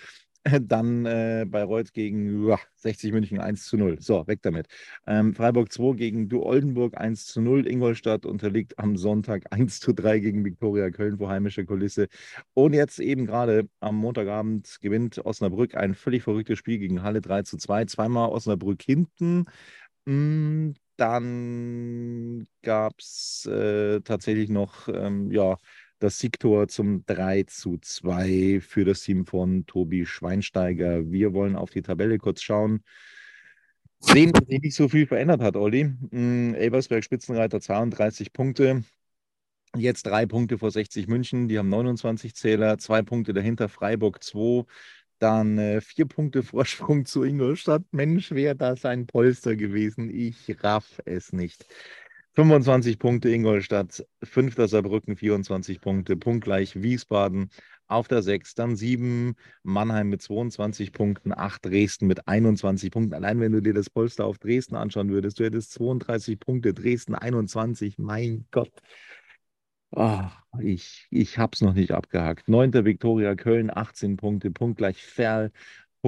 Dann 0.62 1.06
äh, 1.06 1.46
Bayreuth 1.48 1.92
gegen 1.92 2.44
uah, 2.44 2.60
60 2.76 3.12
München 3.12 3.40
1 3.40 3.66
zu 3.66 3.76
0. 3.76 4.00
So, 4.00 4.26
weg 4.26 4.40
damit. 4.42 4.66
Ähm, 5.06 5.34
Freiburg 5.34 5.72
2 5.72 5.96
gegen 5.96 6.28
Du 6.28 6.42
Oldenburg 6.42 6.96
1 6.96 7.26
zu 7.26 7.40
0. 7.40 7.66
Ingolstadt 7.66 8.24
unterliegt 8.26 8.78
am 8.78 8.96
Sonntag 8.96 9.44
1 9.52 9.80
zu 9.80 9.92
3 9.92 10.20
gegen 10.20 10.44
Viktoria 10.44 10.90
Köln 10.90 11.18
vor 11.18 11.28
heimischer 11.30 11.64
Kulisse. 11.64 12.08
Und 12.54 12.74
jetzt 12.74 12.98
eben 13.00 13.26
gerade 13.26 13.68
am 13.80 13.96
Montagabend 13.96 14.78
gewinnt 14.80 15.24
Osnabrück 15.24 15.74
ein 15.74 15.94
völlig 15.94 16.22
verrücktes 16.22 16.58
Spiel 16.58 16.78
gegen 16.78 17.02
Halle 17.02 17.20
3 17.20 17.42
zu 17.42 17.56
2. 17.56 17.86
Zweimal 17.86 18.30
Osnabrück 18.30 18.82
hinten. 18.82 19.46
Mm, 20.06 20.72
dann 20.96 22.46
gab 22.62 22.94
es 22.98 23.46
äh, 23.46 24.00
tatsächlich 24.00 24.48
noch, 24.50 24.88
ähm, 24.88 25.30
ja, 25.30 25.56
das 25.98 26.18
Siegtor 26.18 26.68
zum 26.68 27.04
3 27.06 27.44
zu 27.44 27.78
2 27.78 28.60
für 28.60 28.84
das 28.84 29.02
Team 29.02 29.26
von 29.26 29.66
Tobi 29.66 30.06
Schweinsteiger. 30.06 31.10
Wir 31.10 31.32
wollen 31.32 31.56
auf 31.56 31.70
die 31.70 31.82
Tabelle 31.82 32.18
kurz 32.18 32.42
schauen. 32.42 32.82
Sehen, 34.00 34.32
dass 34.32 34.46
sich 34.46 34.60
nicht 34.62 34.76
so 34.76 34.88
viel 34.88 35.06
verändert 35.06 35.42
hat, 35.42 35.56
Olli. 35.56 35.84
Mm, 35.84 36.54
Elbersberg 36.54 37.02
Spitzenreiter 37.02 37.60
32 37.60 38.32
Punkte. 38.32 38.84
Jetzt 39.76 40.06
drei 40.06 40.24
Punkte 40.24 40.56
vor 40.56 40.70
60 40.70 41.08
München, 41.08 41.48
die 41.48 41.58
haben 41.58 41.68
29 41.68 42.34
Zähler, 42.34 42.78
zwei 42.78 43.02
Punkte 43.02 43.34
dahinter 43.34 43.68
Freiburg 43.68 44.22
2, 44.22 44.64
dann 45.18 45.58
äh, 45.58 45.80
vier 45.80 46.06
Punkte 46.06 46.42
Vorsprung 46.44 47.04
zu 47.06 47.24
Ingolstadt. 47.24 47.82
Mensch, 47.90 48.30
wäre 48.30 48.56
das 48.56 48.84
ein 48.84 49.06
Polster 49.06 49.56
gewesen. 49.56 50.10
Ich 50.10 50.56
raff 50.62 51.02
es 51.04 51.32
nicht. 51.32 51.66
25 52.38 53.00
Punkte 53.00 53.30
Ingolstadt, 53.30 54.06
5. 54.22 54.54
Saarbrücken 54.68 55.16
24 55.16 55.80
Punkte, 55.80 56.16
punktgleich 56.16 56.80
Wiesbaden 56.80 57.50
auf 57.88 58.06
der 58.06 58.22
6, 58.22 58.54
dann 58.54 58.76
7 58.76 59.34
Mannheim 59.64 60.08
mit 60.08 60.22
22 60.22 60.92
Punkten, 60.92 61.32
8 61.36 61.64
Dresden 61.64 62.06
mit 62.06 62.28
21 62.28 62.92
Punkten. 62.92 63.14
Allein 63.14 63.40
wenn 63.40 63.50
du 63.50 63.60
dir 63.60 63.74
das 63.74 63.90
Polster 63.90 64.24
auf 64.24 64.38
Dresden 64.38 64.76
anschauen 64.76 65.10
würdest, 65.10 65.40
du 65.40 65.46
hättest 65.46 65.72
32 65.72 66.38
Punkte, 66.38 66.74
Dresden 66.74 67.16
21, 67.16 67.98
mein 67.98 68.46
Gott. 68.52 68.70
Oh, 69.90 70.26
ich 70.60 71.08
ich 71.10 71.38
habe 71.38 71.50
es 71.54 71.60
noch 71.60 71.74
nicht 71.74 71.90
abgehakt. 71.90 72.48
9. 72.48 72.84
Viktoria 72.84 73.34
Köln, 73.34 73.68
18 73.74 74.16
Punkte, 74.16 74.52
punktgleich 74.52 75.02
Ferl, 75.02 75.50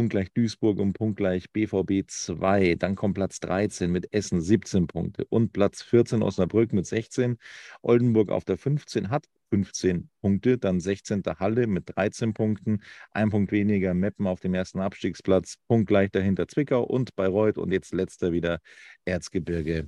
punktgleich 0.01 0.33
Duisburg 0.33 0.79
und 0.79 0.95
punktgleich 0.95 1.53
BVB 1.53 2.09
2. 2.09 2.77
Dann 2.77 2.97
kommt 2.97 3.17
Platz 3.17 3.39
13 3.41 3.93
mit 3.93 4.15
Essen 4.15 4.41
17 4.41 4.87
Punkte 4.87 5.27
und 5.27 5.53
Platz 5.53 5.83
14 5.83 6.23
Osnabrück 6.23 6.73
mit 6.73 6.87
16. 6.87 7.37
Oldenburg 7.83 8.31
auf 8.31 8.47
der 8.47 8.57
15 8.57 9.11
hat 9.11 9.27
15 9.51 10.09
Punkte, 10.23 10.57
dann 10.57 10.81
16. 10.81 11.23
Halle 11.39 11.67
mit 11.67 11.95
13 11.95 12.33
Punkten, 12.33 12.83
ein 13.11 13.29
Punkt 13.29 13.53
weniger 13.53 13.93
Meppen 13.93 14.27
auf 14.27 14.41
dem 14.41 14.55
ersten 14.55 14.81
Abstiegsplatz, 14.81 15.59
punktgleich 15.69 16.11
dahinter 16.11 16.49
Zwickau 16.49 16.83
und 16.83 17.15
Bayreuth 17.15 17.59
und 17.59 17.71
jetzt 17.71 17.93
letzter 17.93 18.33
wieder 18.33 18.61
Erzgebirge 19.05 19.87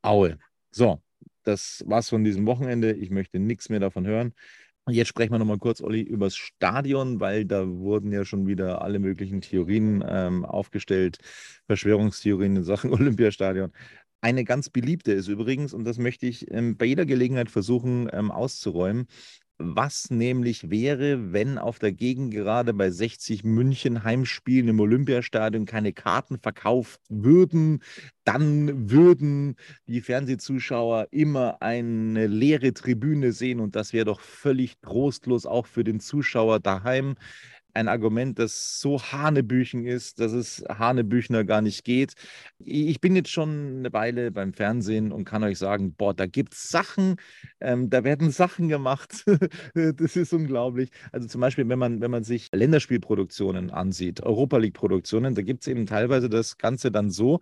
Aue. 0.00 0.38
So, 0.70 1.02
das 1.42 1.82
war's 1.88 2.08
von 2.08 2.22
diesem 2.22 2.46
Wochenende. 2.46 2.92
Ich 2.92 3.10
möchte 3.10 3.40
nichts 3.40 3.68
mehr 3.68 3.80
davon 3.80 4.06
hören. 4.06 4.32
Jetzt 4.90 5.08
sprechen 5.08 5.32
wir 5.32 5.38
nochmal 5.38 5.58
kurz, 5.58 5.80
Olli, 5.80 6.02
über 6.02 6.26
das 6.26 6.36
Stadion, 6.36 7.20
weil 7.20 7.44
da 7.44 7.66
wurden 7.68 8.12
ja 8.12 8.24
schon 8.24 8.46
wieder 8.46 8.82
alle 8.82 8.98
möglichen 8.98 9.40
Theorien 9.40 10.04
ähm, 10.06 10.44
aufgestellt, 10.44 11.18
Verschwörungstheorien 11.66 12.56
in 12.56 12.64
Sachen 12.64 12.90
Olympiastadion. 12.92 13.72
Eine 14.20 14.44
ganz 14.44 14.68
beliebte 14.68 15.12
ist 15.12 15.28
übrigens, 15.28 15.72
und 15.72 15.84
das 15.84 15.98
möchte 15.98 16.26
ich 16.26 16.50
ähm, 16.50 16.76
bei 16.76 16.84
jeder 16.84 17.06
Gelegenheit 17.06 17.50
versuchen 17.50 18.08
ähm, 18.12 18.30
auszuräumen, 18.30 19.06
was 19.60 20.10
nämlich 20.10 20.70
wäre, 20.70 21.32
wenn 21.32 21.58
auf 21.58 21.78
der 21.78 21.92
Gegend 21.92 22.32
gerade 22.32 22.72
bei 22.72 22.90
60 22.90 23.44
München 23.44 24.02
Heimspielen 24.02 24.68
im 24.68 24.80
Olympiastadion 24.80 25.66
keine 25.66 25.92
Karten 25.92 26.38
verkauft 26.38 27.00
würden, 27.10 27.82
dann 28.24 28.90
würden 28.90 29.56
die 29.86 30.00
Fernsehzuschauer 30.00 31.08
immer 31.10 31.60
eine 31.60 32.26
leere 32.26 32.72
Tribüne 32.72 33.32
sehen 33.32 33.60
und 33.60 33.76
das 33.76 33.92
wäre 33.92 34.06
doch 34.06 34.20
völlig 34.20 34.78
trostlos 34.80 35.44
auch 35.44 35.66
für 35.66 35.84
den 35.84 36.00
Zuschauer 36.00 36.58
daheim 36.60 37.16
ein 37.74 37.88
Argument, 37.88 38.38
das 38.38 38.80
so 38.80 39.00
Hanebüchen 39.00 39.84
ist, 39.84 40.20
dass 40.20 40.32
es 40.32 40.64
Hanebüchner 40.68 41.44
gar 41.44 41.62
nicht 41.62 41.84
geht. 41.84 42.14
Ich 42.58 43.00
bin 43.00 43.16
jetzt 43.16 43.30
schon 43.30 43.78
eine 43.78 43.92
Weile 43.92 44.30
beim 44.30 44.52
Fernsehen 44.52 45.12
und 45.12 45.24
kann 45.24 45.42
euch 45.44 45.58
sagen, 45.58 45.94
boah, 45.94 46.14
da 46.14 46.26
gibt 46.26 46.54
es 46.54 46.68
Sachen, 46.68 47.16
ähm, 47.60 47.90
da 47.90 48.04
werden 48.04 48.30
Sachen 48.30 48.68
gemacht. 48.68 49.24
das 49.74 50.16
ist 50.16 50.32
unglaublich. 50.32 50.90
Also 51.12 51.28
zum 51.28 51.40
Beispiel, 51.40 51.68
wenn 51.68 51.78
man, 51.78 52.00
wenn 52.00 52.10
man 52.10 52.24
sich 52.24 52.48
Länderspielproduktionen 52.52 53.70
ansieht, 53.70 54.22
Europa 54.22 54.58
League-Produktionen, 54.58 55.34
da 55.34 55.42
gibt 55.42 55.62
es 55.62 55.68
eben 55.68 55.86
teilweise 55.86 56.28
das 56.28 56.58
Ganze 56.58 56.90
dann 56.90 57.10
so, 57.10 57.40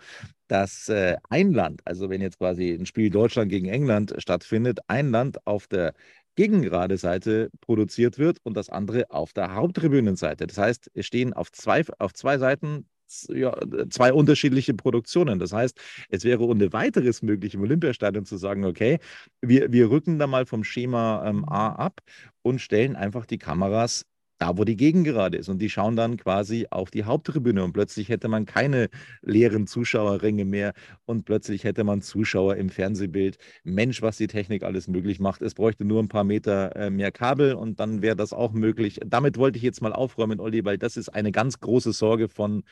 dass 0.49 0.89
äh, 0.89 1.17
ein 1.29 1.53
Land, 1.53 1.83
also 1.85 2.11
wenn 2.11 2.21
jetzt 2.21 2.39
quasi 2.39 2.73
ein 2.73 2.87
Spiel 2.87 3.11
Deutschland 3.11 3.51
gegen 3.51 3.69
England 3.69 4.15
stattfindet, 4.19 4.81
ein 4.89 5.11
Land 5.11 5.47
auf 5.47 5.67
der 5.67 5.95
gegengerade 6.39 6.99
Seite 6.99 7.51
produziert 7.61 8.17
wird 8.17 8.39
und 8.45 8.57
das 8.57 8.71
andere 8.71 9.11
auf 9.11 9.33
der 9.33 9.57
Haupttribünenseite. 9.57 10.47
Das 10.47 10.57
heißt, 10.57 10.89
es 10.95 11.05
stehen 11.05 11.33
auf 11.33 11.51
zwei, 11.51 11.83
auf 11.99 12.15
zwei 12.15 12.39
Seiten 12.39 12.87
ja, 13.29 13.57
zwei 13.91 14.13
unterschiedliche 14.13 14.73
Produktionen. 14.75 15.41
Das 15.41 15.53
heißt, 15.53 15.81
es 16.11 16.23
wäre 16.23 16.45
ohne 16.45 16.73
weiteres 16.73 17.23
möglich, 17.23 17.55
im 17.55 17.63
Olympiastadion 17.63 18.25
zu 18.25 18.37
sagen, 18.37 18.65
okay, 18.65 19.01
wir, 19.41 19.73
wir 19.73 19.91
rücken 19.91 20.21
da 20.21 20.29
mal 20.29 20.47
vom 20.47 20.63
Schema 20.63 21.27
ähm, 21.27 21.45
A 21.49 21.71
ab 21.71 22.03
und 22.43 22.61
stellen 22.61 22.95
einfach 22.95 23.27
die 23.27 23.39
Kameras 23.39 24.05
da, 24.39 24.57
wo 24.57 24.65
die 24.65 24.77
Gegend 24.77 25.05
gerade 25.05 25.37
ist. 25.37 25.49
Und 25.49 25.61
die 25.61 25.71
schauen 25.71 25.97
dann 25.97 26.17
quasi 26.17 26.67
auf 26.71 26.91
die 26.91 27.05
Haupttribüne 27.05 27.63
und 27.63 27.73
plötzlich 27.73 28.09
hätte 28.09 28.29
man 28.29 28.47
keine 28.47 28.89
leeren 29.23 29.67
Zuschauerränge 29.67 30.45
mehr 30.45 30.73
und 31.05 31.25
plötzlich 31.25 31.65
hätte 31.65 31.85
man 31.85 32.01
Zuschauer 32.03 32.57
im 32.57 32.71
Fernsehbild. 32.71 33.39
Mensch, 33.65 34.03
was 34.03 34.17
die 34.17 34.27
Technik 34.27 34.63
alles 34.63 34.89
möglich 34.89 35.21
macht. 35.21 35.43
Es 35.43 35.55
bräuchte 35.55 35.85
nur 35.85 36.03
ein 36.03 36.09
paar 36.09 36.25
Meter 36.25 36.75
äh, 36.77 36.91
mehr 36.91 37.13
Kabel 37.13 37.55
und 37.55 37.81
dann 37.81 38.03
wäre 38.03 38.17
das 38.17 38.33
auch 38.33 38.53
möglich. 38.53 39.01
Damit 39.05 39.39
wollte 39.39 39.59
ich 39.59 39.63
jetzt 39.63 39.83
mal 39.83 39.93
aufräumen, 39.93 40.41
Olli, 40.41 40.65
weil 40.65 40.79
das 40.79 40.97
ist 40.97 41.09
eine 41.09 41.33
ganz 41.33 41.61
große 41.61 41.93
Sorge 41.93 42.29
von 42.29 42.63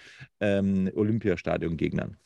ähm, 0.41 0.91
Olympiastadion-Gegnern. 0.95 2.17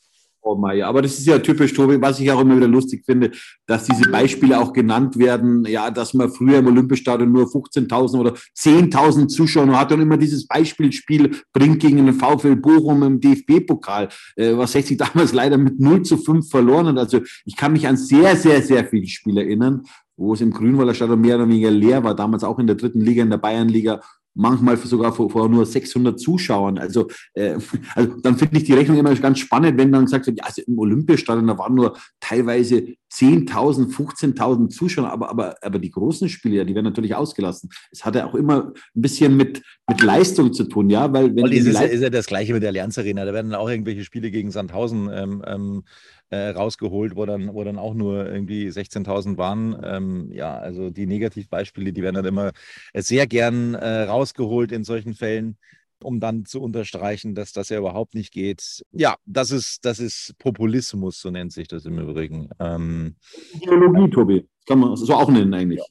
Oh 0.42 0.54
Meier. 0.54 0.86
Aber 0.86 1.02
das 1.02 1.18
ist 1.18 1.26
ja 1.26 1.38
typisch, 1.38 1.74
Tobi, 1.74 2.00
was 2.00 2.18
ich 2.18 2.30
auch 2.30 2.40
immer 2.40 2.56
wieder 2.56 2.68
lustig 2.68 3.04
finde, 3.04 3.30
dass 3.66 3.84
diese 3.84 4.10
Beispiele 4.10 4.58
auch 4.58 4.72
genannt 4.72 5.18
werden, 5.18 5.66
ja, 5.66 5.90
dass 5.90 6.14
man 6.14 6.30
früher 6.30 6.58
im 6.58 6.66
Olympiastadion 6.66 7.30
nur 7.30 7.44
15.000 7.44 8.18
oder 8.18 8.34
10.000 8.56 9.28
Zuschauer 9.28 9.78
hatte 9.78 9.94
und 9.94 10.00
immer 10.00 10.16
dieses 10.16 10.46
Beispielspiel 10.46 11.36
bringt 11.52 11.80
gegen 11.80 12.06
den 12.06 12.14
VfL 12.14 12.56
Bochum 12.56 13.02
im 13.02 13.20
DFB-Pokal, 13.20 14.08
äh, 14.36 14.56
was 14.56 14.72
60 14.72 14.96
damals 15.14 15.32
leider 15.32 15.58
mit 15.58 15.78
0 15.78 16.02
zu 16.02 16.16
5 16.16 16.48
verloren 16.48 16.86
hat. 16.86 16.98
Also 16.98 17.20
ich 17.44 17.56
kann 17.56 17.72
mich 17.72 17.86
an 17.86 17.98
sehr, 17.98 18.34
sehr, 18.36 18.62
sehr 18.62 18.86
viele 18.86 19.08
Spiele 19.08 19.42
erinnern, 19.42 19.82
wo 20.16 20.32
es 20.32 20.40
im 20.40 20.52
Grünwalder 20.52 20.94
Stadion 20.94 21.20
mehr 21.20 21.36
oder 21.36 21.48
weniger 21.48 21.70
leer 21.70 22.02
war, 22.02 22.14
damals 22.14 22.44
auch 22.44 22.58
in 22.58 22.66
der 22.66 22.76
dritten 22.76 23.00
Liga, 23.00 23.22
in 23.22 23.30
der 23.30 23.38
Bayernliga 23.38 24.00
manchmal 24.40 24.76
sogar 24.78 25.12
vor, 25.12 25.30
vor 25.30 25.48
nur 25.48 25.66
600 25.66 26.18
Zuschauern. 26.18 26.78
Also, 26.78 27.08
äh, 27.34 27.56
also 27.94 28.14
dann 28.22 28.36
finde 28.36 28.58
ich 28.58 28.64
die 28.64 28.72
Rechnung 28.72 28.98
immer 28.98 29.14
ganz 29.14 29.38
spannend, 29.38 29.78
wenn 29.78 29.92
dann 29.92 30.04
gesagt 30.06 30.26
wird, 30.26 30.38
ja, 30.38 30.44
also 30.44 30.62
im 30.66 30.78
Olympiastadion, 30.78 31.46
da 31.46 31.58
waren 31.58 31.74
nur 31.74 31.96
teilweise 32.20 32.86
10.000, 33.12 33.92
15.000 33.92 34.68
Zuschauer, 34.70 35.10
aber, 35.10 35.30
aber, 35.30 35.56
aber 35.62 35.78
die 35.78 35.90
großen 35.90 36.28
Spiele, 36.28 36.56
ja, 36.56 36.64
die 36.64 36.74
werden 36.74 36.86
natürlich 36.86 37.14
ausgelassen. 37.14 37.70
Es 37.90 38.04
hat 38.04 38.14
ja 38.14 38.26
auch 38.26 38.34
immer 38.34 38.72
ein 38.94 39.02
bisschen 39.02 39.36
mit, 39.36 39.62
mit 39.88 40.00
Leistung 40.00 40.52
zu 40.52 40.64
tun, 40.64 40.88
ja, 40.90 41.12
weil 41.12 41.34
wenn. 41.34 41.44
Und 41.44 41.52
ist, 41.52 41.66
ist, 41.66 41.80
ist 41.80 42.02
ja 42.02 42.10
das 42.10 42.26
Gleiche 42.26 42.52
mit 42.52 42.62
der 42.62 42.70
Allianz 42.70 42.96
Arena, 42.98 43.24
da 43.24 43.34
werden 43.34 43.54
auch 43.54 43.68
irgendwelche 43.68 44.04
Spiele 44.04 44.30
gegen 44.30 44.50
Sandhausen 44.50 45.10
ähm, 45.12 45.42
ähm, 45.46 45.82
äh, 46.30 46.50
rausgeholt, 46.50 47.16
wo 47.16 47.26
dann, 47.26 47.52
wo 47.54 47.64
dann 47.64 47.78
auch 47.78 47.94
nur 47.94 48.26
irgendwie 48.26 48.68
16.000 48.68 49.36
waren. 49.36 49.80
Ähm, 49.84 50.30
ja, 50.32 50.56
also 50.56 50.90
die 50.90 51.06
Negativbeispiele, 51.06 51.92
die 51.92 52.02
werden 52.02 52.16
dann 52.16 52.24
immer 52.24 52.52
sehr 52.94 53.26
gern 53.26 53.74
äh, 53.74 54.02
rausgeholt 54.02 54.72
in 54.72 54.84
solchen 54.84 55.14
Fällen, 55.14 55.56
um 56.02 56.20
dann 56.20 56.44
zu 56.44 56.62
unterstreichen, 56.62 57.34
dass 57.34 57.52
das 57.52 57.68
ja 57.68 57.78
überhaupt 57.78 58.14
nicht 58.14 58.32
geht. 58.32 58.82
Ja, 58.92 59.16
das 59.26 59.50
ist, 59.50 59.84
das 59.84 59.98
ist 59.98 60.34
Populismus, 60.38 61.20
so 61.20 61.30
nennt 61.30 61.52
sich 61.52 61.68
das 61.68 61.84
im 61.84 61.98
Übrigen. 61.98 62.48
Ähm, 62.58 63.16
Ideologie, 63.54 64.10
Tobi, 64.10 64.48
kann 64.66 64.78
man 64.78 64.96
so 64.96 65.14
auch 65.14 65.30
nennen 65.30 65.52
eigentlich. 65.52 65.82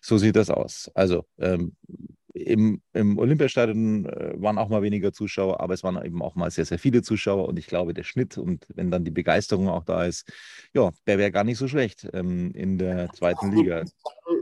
So 0.00 0.16
sieht 0.16 0.36
das 0.36 0.50
aus. 0.50 0.90
Also 0.94 1.24
ähm, 1.38 1.74
im, 2.40 2.80
im 2.92 3.18
Olympiastadion 3.18 4.06
äh, 4.06 4.32
waren 4.36 4.58
auch 4.58 4.68
mal 4.68 4.82
weniger 4.82 5.12
Zuschauer, 5.12 5.60
aber 5.60 5.74
es 5.74 5.82
waren 5.82 6.02
eben 6.04 6.22
auch 6.22 6.34
mal 6.34 6.50
sehr, 6.50 6.64
sehr 6.64 6.78
viele 6.78 7.02
Zuschauer 7.02 7.48
und 7.48 7.58
ich 7.58 7.66
glaube, 7.66 7.94
der 7.94 8.04
Schnitt 8.04 8.38
und 8.38 8.66
wenn 8.74 8.90
dann 8.90 9.04
die 9.04 9.10
Begeisterung 9.10 9.68
auch 9.68 9.84
da 9.84 10.04
ist, 10.04 10.30
ja, 10.72 10.90
der 11.06 11.18
wäre 11.18 11.30
gar 11.30 11.44
nicht 11.44 11.58
so 11.58 11.68
schlecht 11.68 12.08
ähm, 12.12 12.52
in 12.52 12.78
der 12.78 13.10
zweiten 13.12 13.52
Liga. 13.52 13.84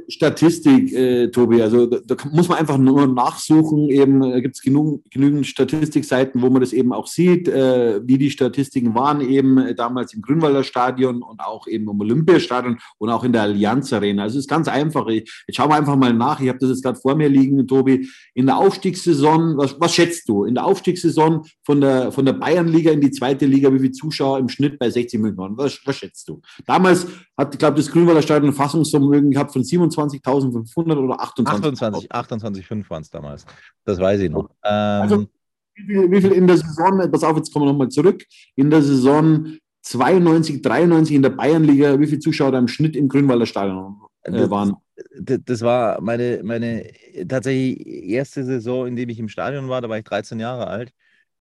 Statistik, 0.08 0.92
äh, 0.92 1.28
Tobi. 1.28 1.62
Also 1.62 1.86
da, 1.86 1.98
da, 2.04 2.16
muss 2.30 2.48
man 2.48 2.58
einfach 2.58 2.78
nur 2.78 3.06
nachsuchen. 3.06 3.90
Eben 3.90 4.22
äh, 4.22 4.40
gibt 4.40 4.56
es 4.56 4.62
genug, 4.62 5.02
genügend 5.10 5.46
Statistikseiten, 5.46 6.42
wo 6.42 6.50
man 6.50 6.60
das 6.60 6.72
eben 6.72 6.92
auch 6.92 7.06
sieht, 7.06 7.48
äh, 7.48 8.00
wie 8.06 8.18
die 8.18 8.30
Statistiken 8.30 8.94
waren 8.94 9.20
eben 9.20 9.58
äh, 9.58 9.74
damals 9.74 10.14
im 10.14 10.22
Grünwalder 10.22 10.62
Stadion 10.62 11.22
und 11.22 11.40
auch 11.40 11.66
eben 11.66 11.88
im 11.88 12.00
Olympiastadion 12.00 12.78
und 12.98 13.10
auch 13.10 13.24
in 13.24 13.32
der 13.32 13.42
Allianz 13.42 13.92
Arena. 13.92 14.24
Also 14.24 14.38
es 14.38 14.44
ist 14.44 14.50
ganz 14.50 14.68
einfach. 14.68 15.06
Ich, 15.08 15.30
jetzt 15.46 15.56
schauen 15.56 15.70
wir 15.70 15.76
einfach 15.76 15.96
mal 15.96 16.12
nach. 16.12 16.40
Ich 16.40 16.48
habe 16.48 16.58
das 16.58 16.70
jetzt 16.70 16.82
gerade 16.82 16.98
vor 16.98 17.16
mir 17.16 17.28
liegen, 17.28 17.66
Tobi. 17.66 18.08
In 18.34 18.46
der 18.46 18.58
Aufstiegssaison, 18.58 19.56
was, 19.56 19.80
was 19.80 19.94
schätzt 19.94 20.28
du? 20.28 20.44
In 20.44 20.54
der 20.54 20.64
Aufstiegssaison 20.64 21.44
von 21.64 21.80
der, 21.80 22.12
von 22.12 22.24
der 22.24 22.34
Bayernliga 22.34 22.92
in 22.92 23.00
die 23.00 23.10
zweite 23.10 23.46
Liga, 23.46 23.72
wie 23.72 23.80
viele 23.80 23.92
Zuschauer 23.92 24.38
im 24.38 24.48
Schnitt 24.48 24.78
bei 24.78 24.88
60 24.88 25.20
Millionen? 25.20 25.56
Was, 25.56 25.80
was 25.84 25.96
schätzt 25.96 26.28
du? 26.28 26.40
Damals 26.64 27.06
hat, 27.36 27.54
ich 27.54 27.58
glaube, 27.58 27.76
das 27.76 27.90
Grünwalder 27.90 28.22
Stadion 28.22 28.50
ein 28.50 28.54
Fassungsvermögen 28.54 29.30
gehabt 29.30 29.52
von 29.52 29.62
27.500 29.62 30.96
oder 30.96 31.20
28.000? 31.20 32.10
28, 32.10 32.12
28,5 32.12 32.90
waren 32.90 33.02
es 33.02 33.10
damals. 33.10 33.46
Das 33.84 33.98
weiß 33.98 34.20
ich 34.20 34.30
noch. 34.30 34.48
Also, 34.62 35.16
ähm, 35.16 35.28
wie, 35.74 35.82
viel, 35.84 36.10
wie 36.10 36.20
viel 36.22 36.32
in 36.32 36.46
der 36.46 36.56
Saison, 36.56 37.10
pass 37.10 37.22
auf, 37.22 37.36
jetzt 37.36 37.52
kommen 37.52 37.66
wir 37.66 37.72
nochmal 37.72 37.90
zurück, 37.90 38.24
in 38.54 38.70
der 38.70 38.82
Saison 38.82 39.58
92, 39.82 40.62
93 40.62 41.14
in 41.14 41.22
der 41.22 41.30
Bayernliga, 41.30 42.00
wie 42.00 42.06
viele 42.06 42.20
Zuschauer 42.20 42.52
da 42.52 42.58
im 42.58 42.68
Schnitt 42.68 42.96
im 42.96 43.08
Grünwalder 43.08 43.46
Stadion 43.46 44.00
äh, 44.22 44.50
waren? 44.50 44.76
Das, 45.20 45.38
das 45.44 45.60
war 45.60 46.00
meine, 46.00 46.40
meine 46.42 46.90
tatsächlich 47.28 47.86
erste 47.86 48.44
Saison, 48.44 48.86
in 48.86 48.96
der 48.96 49.08
ich 49.08 49.18
im 49.18 49.28
Stadion 49.28 49.68
war. 49.68 49.82
Da 49.82 49.88
war 49.88 49.98
ich 49.98 50.04
13 50.04 50.40
Jahre 50.40 50.66
alt. 50.66 50.92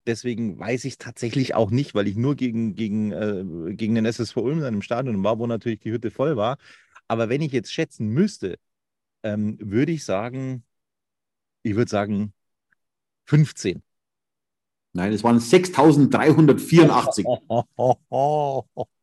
Deswegen 0.06 0.60
weiß 0.60 0.86
ich 0.86 0.94
es 0.94 0.98
tatsächlich 0.98 1.56
auch 1.56 1.72
nicht, 1.72 1.96
weil 1.96 2.08
ich 2.08 2.16
nur 2.16 2.36
gegen, 2.36 2.76
gegen, 2.76 3.12
äh, 3.12 3.74
gegen 3.74 3.96
den 3.96 4.06
SSV 4.06 4.38
Ulm 4.38 4.60
dann 4.62 4.76
im 4.76 4.82
Stadion 4.82 5.24
war, 5.24 5.40
wo 5.40 5.48
natürlich 5.48 5.80
die 5.80 5.92
Hütte 5.92 6.12
voll 6.12 6.36
war. 6.36 6.58
Aber 7.08 7.30
wenn 7.30 7.42
ich 7.42 7.52
jetzt 7.52 7.72
schätzen 7.72 8.10
müsste, 8.10 8.58
ähm, 9.24 9.58
würde 9.60 9.92
ich 9.94 10.04
sagen, 10.04 10.64
ich 11.64 11.76
würde 11.76 11.90
sagen 11.90 12.34
15. 13.26 13.82
Nein, 14.94 15.14
es 15.14 15.24
waren 15.24 15.40
6.384. 15.40 17.26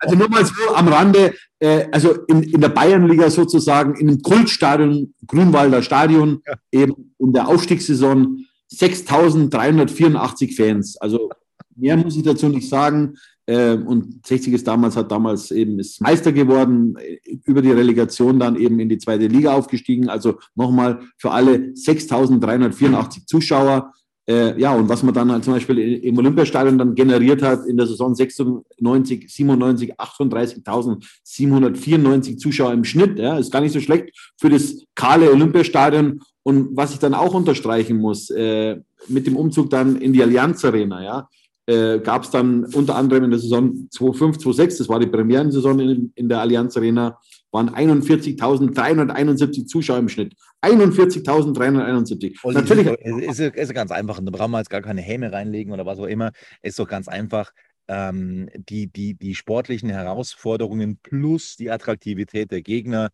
Also 0.00 0.16
nur 0.16 0.28
mal 0.28 0.44
so 0.44 0.74
am 0.74 0.88
Rande, 0.88 1.34
äh, 1.60 1.86
also 1.92 2.24
in, 2.26 2.42
in 2.42 2.60
der 2.60 2.70
Bayernliga 2.70 3.30
sozusagen, 3.30 3.94
in 3.94 4.08
einem 4.08 4.22
Kultstadion, 4.22 5.14
Grünwalder 5.24 5.82
Stadion, 5.82 6.42
ja. 6.44 6.54
eben 6.72 7.14
in 7.18 7.32
der 7.32 7.46
Aufstiegssaison 7.46 8.44
6.384 8.72 10.56
Fans. 10.56 10.96
Also 10.96 11.30
mehr 11.76 11.96
muss 11.96 12.16
ich 12.16 12.22
dazu 12.22 12.48
nicht 12.48 12.68
sagen. 12.68 13.14
Äh, 13.46 13.74
und 13.74 14.24
60 14.26 14.52
ist 14.52 14.66
damals, 14.66 14.96
hat 14.96 15.10
damals 15.10 15.50
eben 15.50 15.78
ist 15.78 16.00
Meister 16.00 16.32
geworden, 16.32 16.96
über 17.44 17.62
die 17.62 17.72
Relegation 17.72 18.38
dann 18.38 18.56
eben 18.56 18.78
in 18.78 18.88
die 18.88 18.98
zweite 18.98 19.26
Liga 19.26 19.52
aufgestiegen. 19.52 20.08
Also 20.08 20.38
nochmal 20.54 21.00
für 21.16 21.32
alle 21.32 21.72
6.384 21.74 23.26
Zuschauer. 23.26 23.92
Äh, 24.30 24.58
ja, 24.60 24.74
und 24.74 24.88
was 24.88 25.02
man 25.02 25.12
dann 25.12 25.32
halt 25.32 25.42
zum 25.42 25.54
Beispiel 25.54 26.04
im 26.04 26.16
Olympiastadion 26.16 26.78
dann 26.78 26.94
generiert 26.94 27.42
hat 27.42 27.66
in 27.66 27.76
der 27.76 27.88
Saison 27.88 28.14
96, 28.14 29.28
97, 29.28 29.98
38.794 29.98 32.38
Zuschauer 32.38 32.72
im 32.72 32.84
Schnitt, 32.84 33.18
ja, 33.18 33.38
ist 33.38 33.50
gar 33.50 33.60
nicht 33.60 33.72
so 33.72 33.80
schlecht 33.80 34.16
für 34.38 34.48
das 34.48 34.84
kahle 34.94 35.32
Olympiastadion. 35.32 36.20
Und 36.44 36.76
was 36.76 36.92
ich 36.92 37.00
dann 37.00 37.14
auch 37.14 37.34
unterstreichen 37.34 37.96
muss, 37.96 38.30
äh, 38.30 38.76
mit 39.08 39.26
dem 39.26 39.34
Umzug 39.34 39.68
dann 39.68 39.96
in 39.96 40.12
die 40.12 40.22
Allianz 40.22 40.64
Arena, 40.64 41.02
ja, 41.02 41.28
äh, 41.66 41.98
gab 41.98 42.22
es 42.22 42.30
dann 42.30 42.66
unter 42.66 42.94
anderem 42.94 43.24
in 43.24 43.30
der 43.30 43.40
Saison 43.40 43.88
2005, 43.90 44.38
2006, 44.38 44.78
das 44.78 44.88
war 44.88 45.00
die 45.00 45.08
Premierensaison 45.08 45.80
in, 45.80 46.12
in 46.14 46.28
der 46.28 46.40
Allianz 46.40 46.76
Arena, 46.76 47.18
waren 47.52 47.70
41.371 47.70 49.66
Zuschauer 49.66 49.98
im 49.98 50.08
Schnitt. 50.08 50.34
41.371. 50.62 52.52
Natürlich. 52.52 52.86
Ist, 52.86 53.40
ist, 53.40 53.56
ist 53.56 53.74
ganz 53.74 53.90
einfach. 53.90 54.20
Da 54.22 54.30
brauchen 54.30 54.52
wir 54.52 54.58
jetzt 54.58 54.70
gar 54.70 54.82
keine 54.82 55.00
Häme 55.00 55.32
reinlegen 55.32 55.72
oder 55.72 55.86
was 55.86 55.98
auch 55.98 56.06
immer. 56.06 56.32
Ist 56.62 56.78
doch 56.78 56.88
ganz 56.88 57.08
einfach. 57.08 57.52
Ähm, 57.88 58.48
die, 58.54 58.86
die, 58.86 59.14
die 59.14 59.34
sportlichen 59.34 59.90
Herausforderungen 59.90 60.98
plus 61.02 61.56
die 61.56 61.72
Attraktivität 61.72 62.52
der 62.52 62.62
Gegner, 62.62 63.10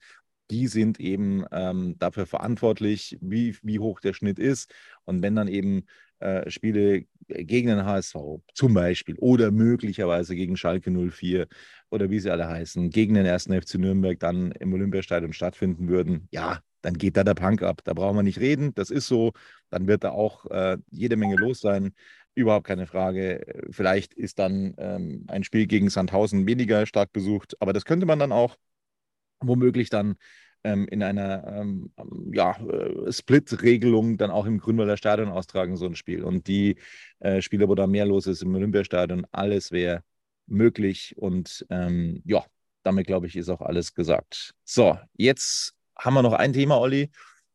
die 0.50 0.66
sind 0.66 1.00
eben 1.00 1.44
ähm, 1.50 1.96
dafür 1.98 2.26
verantwortlich, 2.26 3.16
wie, 3.20 3.56
wie 3.62 3.78
hoch 3.78 4.00
der 4.00 4.12
Schnitt 4.12 4.38
ist. 4.38 4.70
Und 5.04 5.22
wenn 5.22 5.34
dann 5.34 5.48
eben 5.48 5.86
äh, 6.18 6.50
Spiele 6.50 7.06
gegen 7.28 7.68
den 7.68 7.84
HSV 7.84 8.16
zum 8.54 8.74
Beispiel 8.74 9.16
oder 9.18 9.50
möglicherweise 9.50 10.34
gegen 10.34 10.56
Schalke 10.56 10.90
04 10.90 11.46
oder 11.90 12.10
wie 12.10 12.20
sie 12.20 12.30
alle 12.30 12.48
heißen, 12.48 12.90
gegen 12.90 13.14
den 13.14 13.26
ersten 13.26 13.60
FC 13.60 13.74
Nürnberg 13.76 14.18
dann 14.18 14.52
im 14.52 14.72
Olympiastadion 14.72 15.32
stattfinden 15.32 15.88
würden, 15.88 16.28
ja, 16.30 16.60
dann 16.82 16.98
geht 16.98 17.16
da 17.16 17.24
der 17.24 17.34
Punk 17.34 17.62
ab. 17.62 17.80
Da 17.84 17.94
brauchen 17.94 18.16
wir 18.16 18.22
nicht 18.22 18.38
reden, 18.38 18.72
das 18.74 18.90
ist 18.90 19.08
so. 19.08 19.32
Dann 19.70 19.88
wird 19.88 20.04
da 20.04 20.10
auch 20.10 20.46
äh, 20.46 20.78
jede 20.90 21.16
Menge 21.16 21.36
los 21.36 21.60
sein. 21.60 21.92
Überhaupt 22.34 22.66
keine 22.66 22.86
Frage. 22.86 23.64
Vielleicht 23.70 24.14
ist 24.14 24.38
dann 24.38 24.74
ähm, 24.78 25.24
ein 25.28 25.42
Spiel 25.42 25.66
gegen 25.66 25.90
Sandhausen 25.90 26.46
weniger 26.46 26.86
stark 26.86 27.12
besucht, 27.12 27.56
aber 27.60 27.72
das 27.72 27.84
könnte 27.84 28.06
man 28.06 28.18
dann 28.18 28.30
auch 28.30 28.56
womöglich 29.40 29.90
dann 29.90 30.16
ähm, 30.64 30.86
in 30.88 31.02
einer 31.02 31.46
ähm, 31.46 31.90
ja, 32.32 32.56
äh, 32.58 33.12
Split-Regelung 33.12 34.16
dann 34.16 34.30
auch 34.30 34.46
im 34.46 34.58
Grünwalder 34.58 34.96
Stadion 34.96 35.28
austragen, 35.28 35.76
so 35.76 35.86
ein 35.86 35.96
Spiel. 35.96 36.24
Und 36.24 36.46
die 36.48 36.76
äh, 37.20 37.40
Spiele, 37.40 37.68
wo 37.68 37.74
da 37.74 37.86
mehr 37.86 38.06
los 38.06 38.26
ist 38.26 38.42
im 38.42 38.54
Olympiastadion, 38.54 39.26
alles 39.32 39.72
wäre 39.72 40.02
möglich. 40.46 41.14
Und 41.16 41.66
ähm, 41.70 42.22
ja, 42.24 42.44
damit 42.82 43.06
glaube 43.06 43.26
ich, 43.26 43.36
ist 43.36 43.48
auch 43.48 43.60
alles 43.60 43.94
gesagt. 43.94 44.54
So, 44.64 44.98
jetzt 45.16 45.74
haben 45.98 46.14
wir 46.14 46.22
noch 46.22 46.32
ein 46.32 46.52
Thema, 46.52 46.78
Olli. 46.78 47.10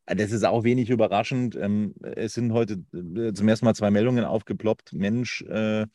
Das 0.05 0.31
ist 0.31 0.43
auch 0.43 0.63
wenig 0.63 0.89
überraschend. 0.89 1.55
Ähm, 1.55 1.93
es 2.01 2.33
sind 2.33 2.53
heute 2.53 2.83
äh, 2.93 3.33
zum 3.33 3.47
ersten 3.47 3.65
Mal 3.65 3.75
zwei 3.75 3.91
Meldungen 3.91 4.25
aufgeploppt. 4.25 4.93
Mensch, 4.93 5.41
äh, 5.43 5.85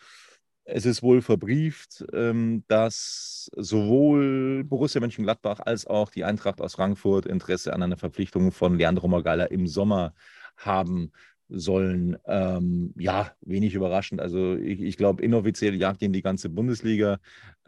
es 0.66 0.84
ist 0.84 1.02
wohl 1.02 1.22
verbrieft, 1.22 2.04
ähm, 2.12 2.64
dass 2.68 3.50
sowohl 3.56 4.64
Borussia 4.64 5.00
Mönchengladbach 5.00 5.60
als 5.60 5.86
auch 5.86 6.10
die 6.10 6.24
Eintracht 6.24 6.60
aus 6.60 6.74
Frankfurt 6.74 7.24
Interesse 7.26 7.72
an 7.72 7.82
einer 7.82 7.96
Verpflichtung 7.96 8.50
von 8.52 8.76
Leandro 8.76 9.08
Magala 9.08 9.44
im 9.44 9.68
Sommer 9.68 10.12
haben 10.56 11.12
sollen. 11.48 12.16
Ähm, 12.26 12.92
ja, 12.96 13.32
wenig 13.42 13.74
überraschend. 13.74 14.20
Also 14.20 14.56
ich, 14.56 14.80
ich 14.80 14.96
glaube, 14.96 15.22
inoffiziell 15.22 15.74
jagt 15.76 16.02
ihn 16.02 16.12
die 16.12 16.22
ganze 16.22 16.48
Bundesliga. 16.48 17.20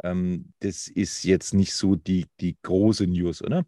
Ähm, 0.02 0.52
das 0.58 0.88
ist 0.88 1.22
jetzt 1.24 1.54
nicht 1.54 1.74
so 1.74 1.94
die, 1.94 2.26
die 2.40 2.56
große 2.62 3.06
News, 3.06 3.42
oder? 3.42 3.64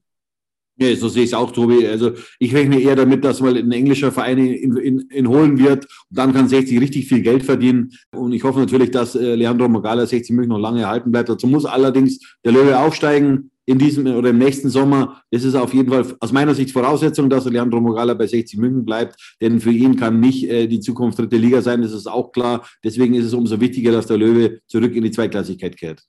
Ja, 0.80 0.96
so 0.96 1.08
sehe 1.08 1.24
ich 1.24 1.30
es 1.30 1.34
auch, 1.34 1.50
Tobi. 1.50 1.86
Also 1.86 2.12
ich 2.38 2.54
rechne 2.54 2.80
eher 2.80 2.96
damit, 2.96 3.22
dass 3.22 3.42
mal 3.42 3.54
ein 3.54 3.70
englischer 3.70 4.12
Verein 4.12 4.38
ihn, 4.38 4.76
in, 4.78 5.00
in 5.10 5.28
holen 5.28 5.58
wird. 5.58 5.84
Und 5.84 6.18
dann 6.18 6.32
kann 6.32 6.48
60 6.48 6.80
richtig 6.80 7.06
viel 7.06 7.20
Geld 7.20 7.42
verdienen. 7.42 7.90
Und 8.12 8.32
ich 8.32 8.42
hoffe 8.44 8.60
natürlich, 8.60 8.90
dass 8.90 9.14
äh, 9.14 9.34
Leandro 9.34 9.68
Magala 9.68 10.06
60 10.06 10.34
München 10.34 10.52
noch 10.52 10.58
lange 10.58 10.80
erhalten 10.80 11.12
bleibt. 11.12 11.28
Dazu 11.28 11.46
muss 11.46 11.66
allerdings 11.66 12.18
der 12.46 12.52
Löwe 12.52 12.78
aufsteigen 12.78 13.50
in 13.66 13.78
diesem 13.78 14.06
oder 14.06 14.30
im 14.30 14.38
nächsten 14.38 14.70
Sommer. 14.70 15.20
Das 15.30 15.44
ist 15.44 15.54
auf 15.54 15.74
jeden 15.74 15.90
Fall 15.90 16.16
aus 16.18 16.32
meiner 16.32 16.54
Sicht 16.54 16.72
Voraussetzung, 16.72 17.28
dass 17.28 17.44
Leandro 17.44 17.78
Mogala 17.78 18.14
bei 18.14 18.26
60 18.26 18.58
München 18.58 18.86
bleibt. 18.86 19.36
Denn 19.42 19.60
für 19.60 19.72
ihn 19.72 19.96
kann 19.96 20.18
nicht 20.18 20.48
äh, 20.48 20.66
die 20.66 20.80
Zukunft 20.80 21.18
dritte 21.18 21.36
Liga 21.36 21.60
sein. 21.60 21.82
Das 21.82 21.92
ist 21.92 22.06
auch 22.06 22.32
klar. 22.32 22.66
Deswegen 22.82 23.12
ist 23.12 23.26
es 23.26 23.34
umso 23.34 23.60
wichtiger, 23.60 23.92
dass 23.92 24.06
der 24.06 24.16
Löwe 24.16 24.60
zurück 24.66 24.96
in 24.96 25.04
die 25.04 25.10
Zweitklassigkeit 25.10 25.76
kehrt. 25.76 26.02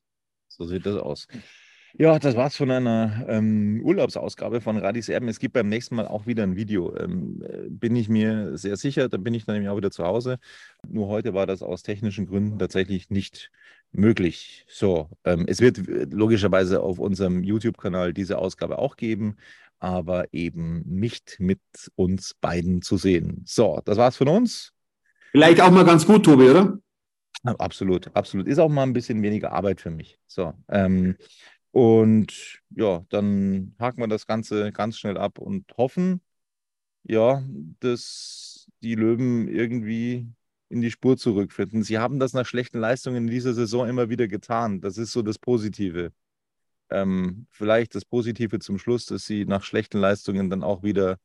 So 0.48 0.66
sieht 0.66 0.86
das 0.86 0.96
aus. 0.96 1.28
Ja, 1.98 2.18
das 2.20 2.36
war's 2.36 2.56
von 2.56 2.72
einer 2.72 3.26
ähm, 3.28 3.82
Urlaubsausgabe 3.84 4.62
von 4.62 4.78
Radis 4.78 5.10
Erben. 5.10 5.28
Es 5.28 5.40
gibt 5.40 5.54
beim 5.54 5.68
nächsten 5.68 5.96
Mal 5.96 6.08
auch 6.08 6.26
wieder 6.26 6.44
ein 6.44 6.56
Video. 6.56 6.96
Ähm, 6.96 7.44
äh, 7.44 7.70
bin 7.70 7.96
ich 7.96 8.08
mir 8.08 8.58
sehr 8.58 8.78
sicher. 8.78 9.10
Da 9.10 9.18
bin 9.18 9.34
ich 9.34 9.46
dann 9.46 9.56
nämlich 9.56 9.70
auch 9.70 9.78
wieder 9.78 9.92
zu 9.92 10.06
Hause. 10.06 10.40
Nur 10.88 11.08
heute 11.08 11.34
war 11.34 11.46
das 11.46 11.62
aus 11.62 11.84
technischen 11.84 12.28
Gründen 12.28 12.58
tatsächlich 12.58 13.10
nicht 13.10 13.52
möglich. 13.92 14.66
So, 14.70 15.10
ähm, 15.26 15.46
es 15.48 15.60
wird 15.60 15.80
äh, 15.80 16.08
logischerweise 16.10 16.82
auf 16.82 16.98
unserem 16.98 17.44
YouTube-Kanal 17.44 18.14
diese 18.14 18.38
Ausgabe 18.38 18.80
auch 18.80 18.96
geben, 18.96 19.36
aber 19.80 20.34
eben 20.34 20.84
nicht 20.86 21.38
mit 21.40 21.60
uns 21.96 22.36
beiden 22.36 22.82
zu 22.82 22.96
sehen. 22.96 23.44
So, 23.46 23.82
das 23.84 23.98
war's 23.98 24.16
von 24.16 24.30
uns. 24.30 24.72
Vielleicht 25.32 25.60
auch 25.60 25.72
mal 25.72 25.86
ganz 25.86 26.06
gut, 26.06 26.24
Tobi, 26.24 26.50
oder? 26.50 26.78
Absolut, 27.44 28.16
absolut. 28.16 28.48
Ist 28.48 28.60
auch 28.60 28.70
mal 28.70 28.84
ein 28.84 28.94
bisschen 28.94 29.22
weniger 29.24 29.52
Arbeit 29.52 29.82
für 29.82 29.90
mich. 29.90 30.20
So, 30.28 30.54
ähm, 30.70 31.16
und 31.72 32.62
ja, 32.72 33.06
dann 33.10 33.76
haken 33.80 34.02
wir 34.02 34.08
das 34.08 34.28
Ganze 34.28 34.72
ganz 34.72 34.98
schnell 34.98 35.18
ab 35.18 35.40
und 35.40 35.66
hoffen, 35.78 36.22
ja, 37.04 37.44
dass 37.80 38.68
die 38.84 38.96
Löwen 38.96 39.48
irgendwie 39.48 40.28
in 40.70 40.82
die 40.82 40.92
Spur 40.92 41.18
zurückfinden. 41.18 41.84
Sie 41.84 42.00
haben 42.00 42.20
das 42.20 42.34
nach 42.34 42.46
schlechten 42.46 42.80
Leistungen 42.80 43.26
in 43.26 43.28
dieser 43.28 43.54
Saison 43.54 43.88
immer 43.88 44.10
wieder 44.10 44.28
getan. 44.28 44.82
Das 44.82 44.98
ist 44.98 45.12
so 45.12 45.22
das 45.22 45.40
Positive. 45.40 46.14
Ähm, 46.90 47.48
vielleicht 47.52 47.96
das 47.96 48.06
Positive 48.06 48.60
zum 48.60 48.78
Schluss, 48.78 49.06
dass 49.06 49.26
sie 49.26 49.46
nach 49.46 49.64
schlechten 49.64 50.00
Leistungen 50.00 50.50
dann 50.50 50.64
auch 50.64 50.84
wieder 50.84 51.18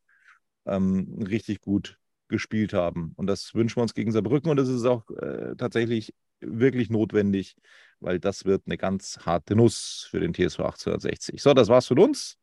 ähm, 0.66 1.22
richtig 1.28 1.60
gut 1.60 1.98
gespielt 2.28 2.72
haben. 2.72 3.12
Und 3.16 3.28
das 3.28 3.54
wünschen 3.54 3.76
wir 3.76 3.82
uns 3.82 3.94
gegen 3.94 4.12
Saarbrücken 4.12 4.50
und 4.50 4.56
das 4.56 4.68
ist 4.68 4.84
auch 4.84 5.08
äh, 5.10 5.54
tatsächlich 5.56 6.12
wirklich 6.40 6.90
notwendig, 6.90 7.56
weil 8.00 8.18
das 8.18 8.44
wird 8.44 8.62
eine 8.66 8.76
ganz 8.76 9.18
harte 9.24 9.56
Nuss 9.56 10.06
für 10.10 10.20
den 10.20 10.34
TSV 10.34 10.60
1860. 10.60 11.42
So, 11.42 11.54
das 11.54 11.68
war's 11.68 11.86
von 11.86 11.98
uns. 11.98 12.38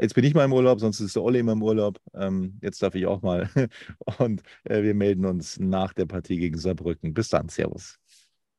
Jetzt 0.00 0.14
bin 0.14 0.24
ich 0.24 0.34
mal 0.34 0.44
im 0.44 0.52
Urlaub, 0.52 0.80
sonst 0.80 0.98
ist 0.98 1.14
der 1.14 1.22
Olli 1.22 1.38
immer 1.38 1.52
im 1.52 1.62
Urlaub. 1.62 2.00
Ähm, 2.14 2.58
jetzt 2.62 2.82
darf 2.82 2.96
ich 2.96 3.06
auch 3.06 3.22
mal. 3.22 3.48
Und 4.18 4.42
äh, 4.64 4.82
wir 4.82 4.94
melden 4.94 5.24
uns 5.24 5.58
nach 5.60 5.92
der 5.92 6.06
Partie 6.06 6.36
gegen 6.36 6.58
Saarbrücken. 6.58 7.14
Bis 7.14 7.28
dann. 7.28 7.48
Servus. 7.48 7.98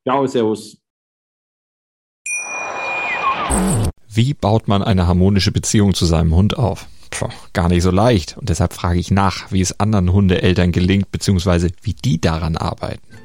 Ciao, 0.08 0.26
Servus. 0.28 0.78
Wie 4.08 4.34
baut 4.34 4.70
man 4.70 4.82
eine 4.82 5.08
harmonische 5.08 5.52
Beziehung 5.52 5.94
zu 5.94 6.06
seinem 6.06 6.34
Hund 6.34 6.58
auf? 6.58 6.88
Puh, 7.12 7.30
gar 7.52 7.68
nicht 7.68 7.84
so 7.84 7.92
leicht. 7.92 8.38
Und 8.38 8.48
deshalb 8.48 8.72
frage 8.72 9.00
ich 9.00 9.12
nach, 9.12 9.52
wie 9.52 9.62
es 9.62 9.78
anderen 9.80 10.14
Hundeeltern 10.14 10.72
gelingt, 10.72 11.12
beziehungsweise 11.12 11.70
wie 11.82 11.94
die 11.94 12.22
daran 12.22 12.56
arbeiten. 12.56 13.25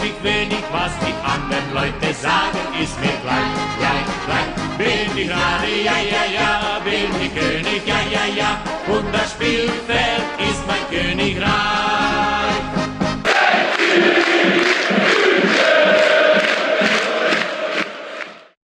Mich 0.00 0.14
wenig, 0.22 0.64
was 0.72 0.92
die 1.00 1.14
anderen 1.22 1.68
Leute 1.74 2.14
sagen, 2.14 2.58
ist 2.82 2.98
mir 3.00 3.16
gleich, 3.22 3.54
gleich, 3.78 4.08
gleich. 4.26 4.50
Bin 4.78 5.16
ich 5.16 5.28
gerade, 5.28 5.70
ja, 5.84 5.98
ja, 6.14 6.24
ja, 6.38 6.80
bin 6.82 7.10
ich 7.20 7.34
König, 7.34 7.86
ja, 7.86 8.00
ja, 8.10 8.24
ja, 8.34 8.60
und 8.94 9.12
das 9.12 9.32
Spielfeld 9.32 10.24
ist 10.38 10.62
mein 10.66 10.84
Königreich. 10.90 12.09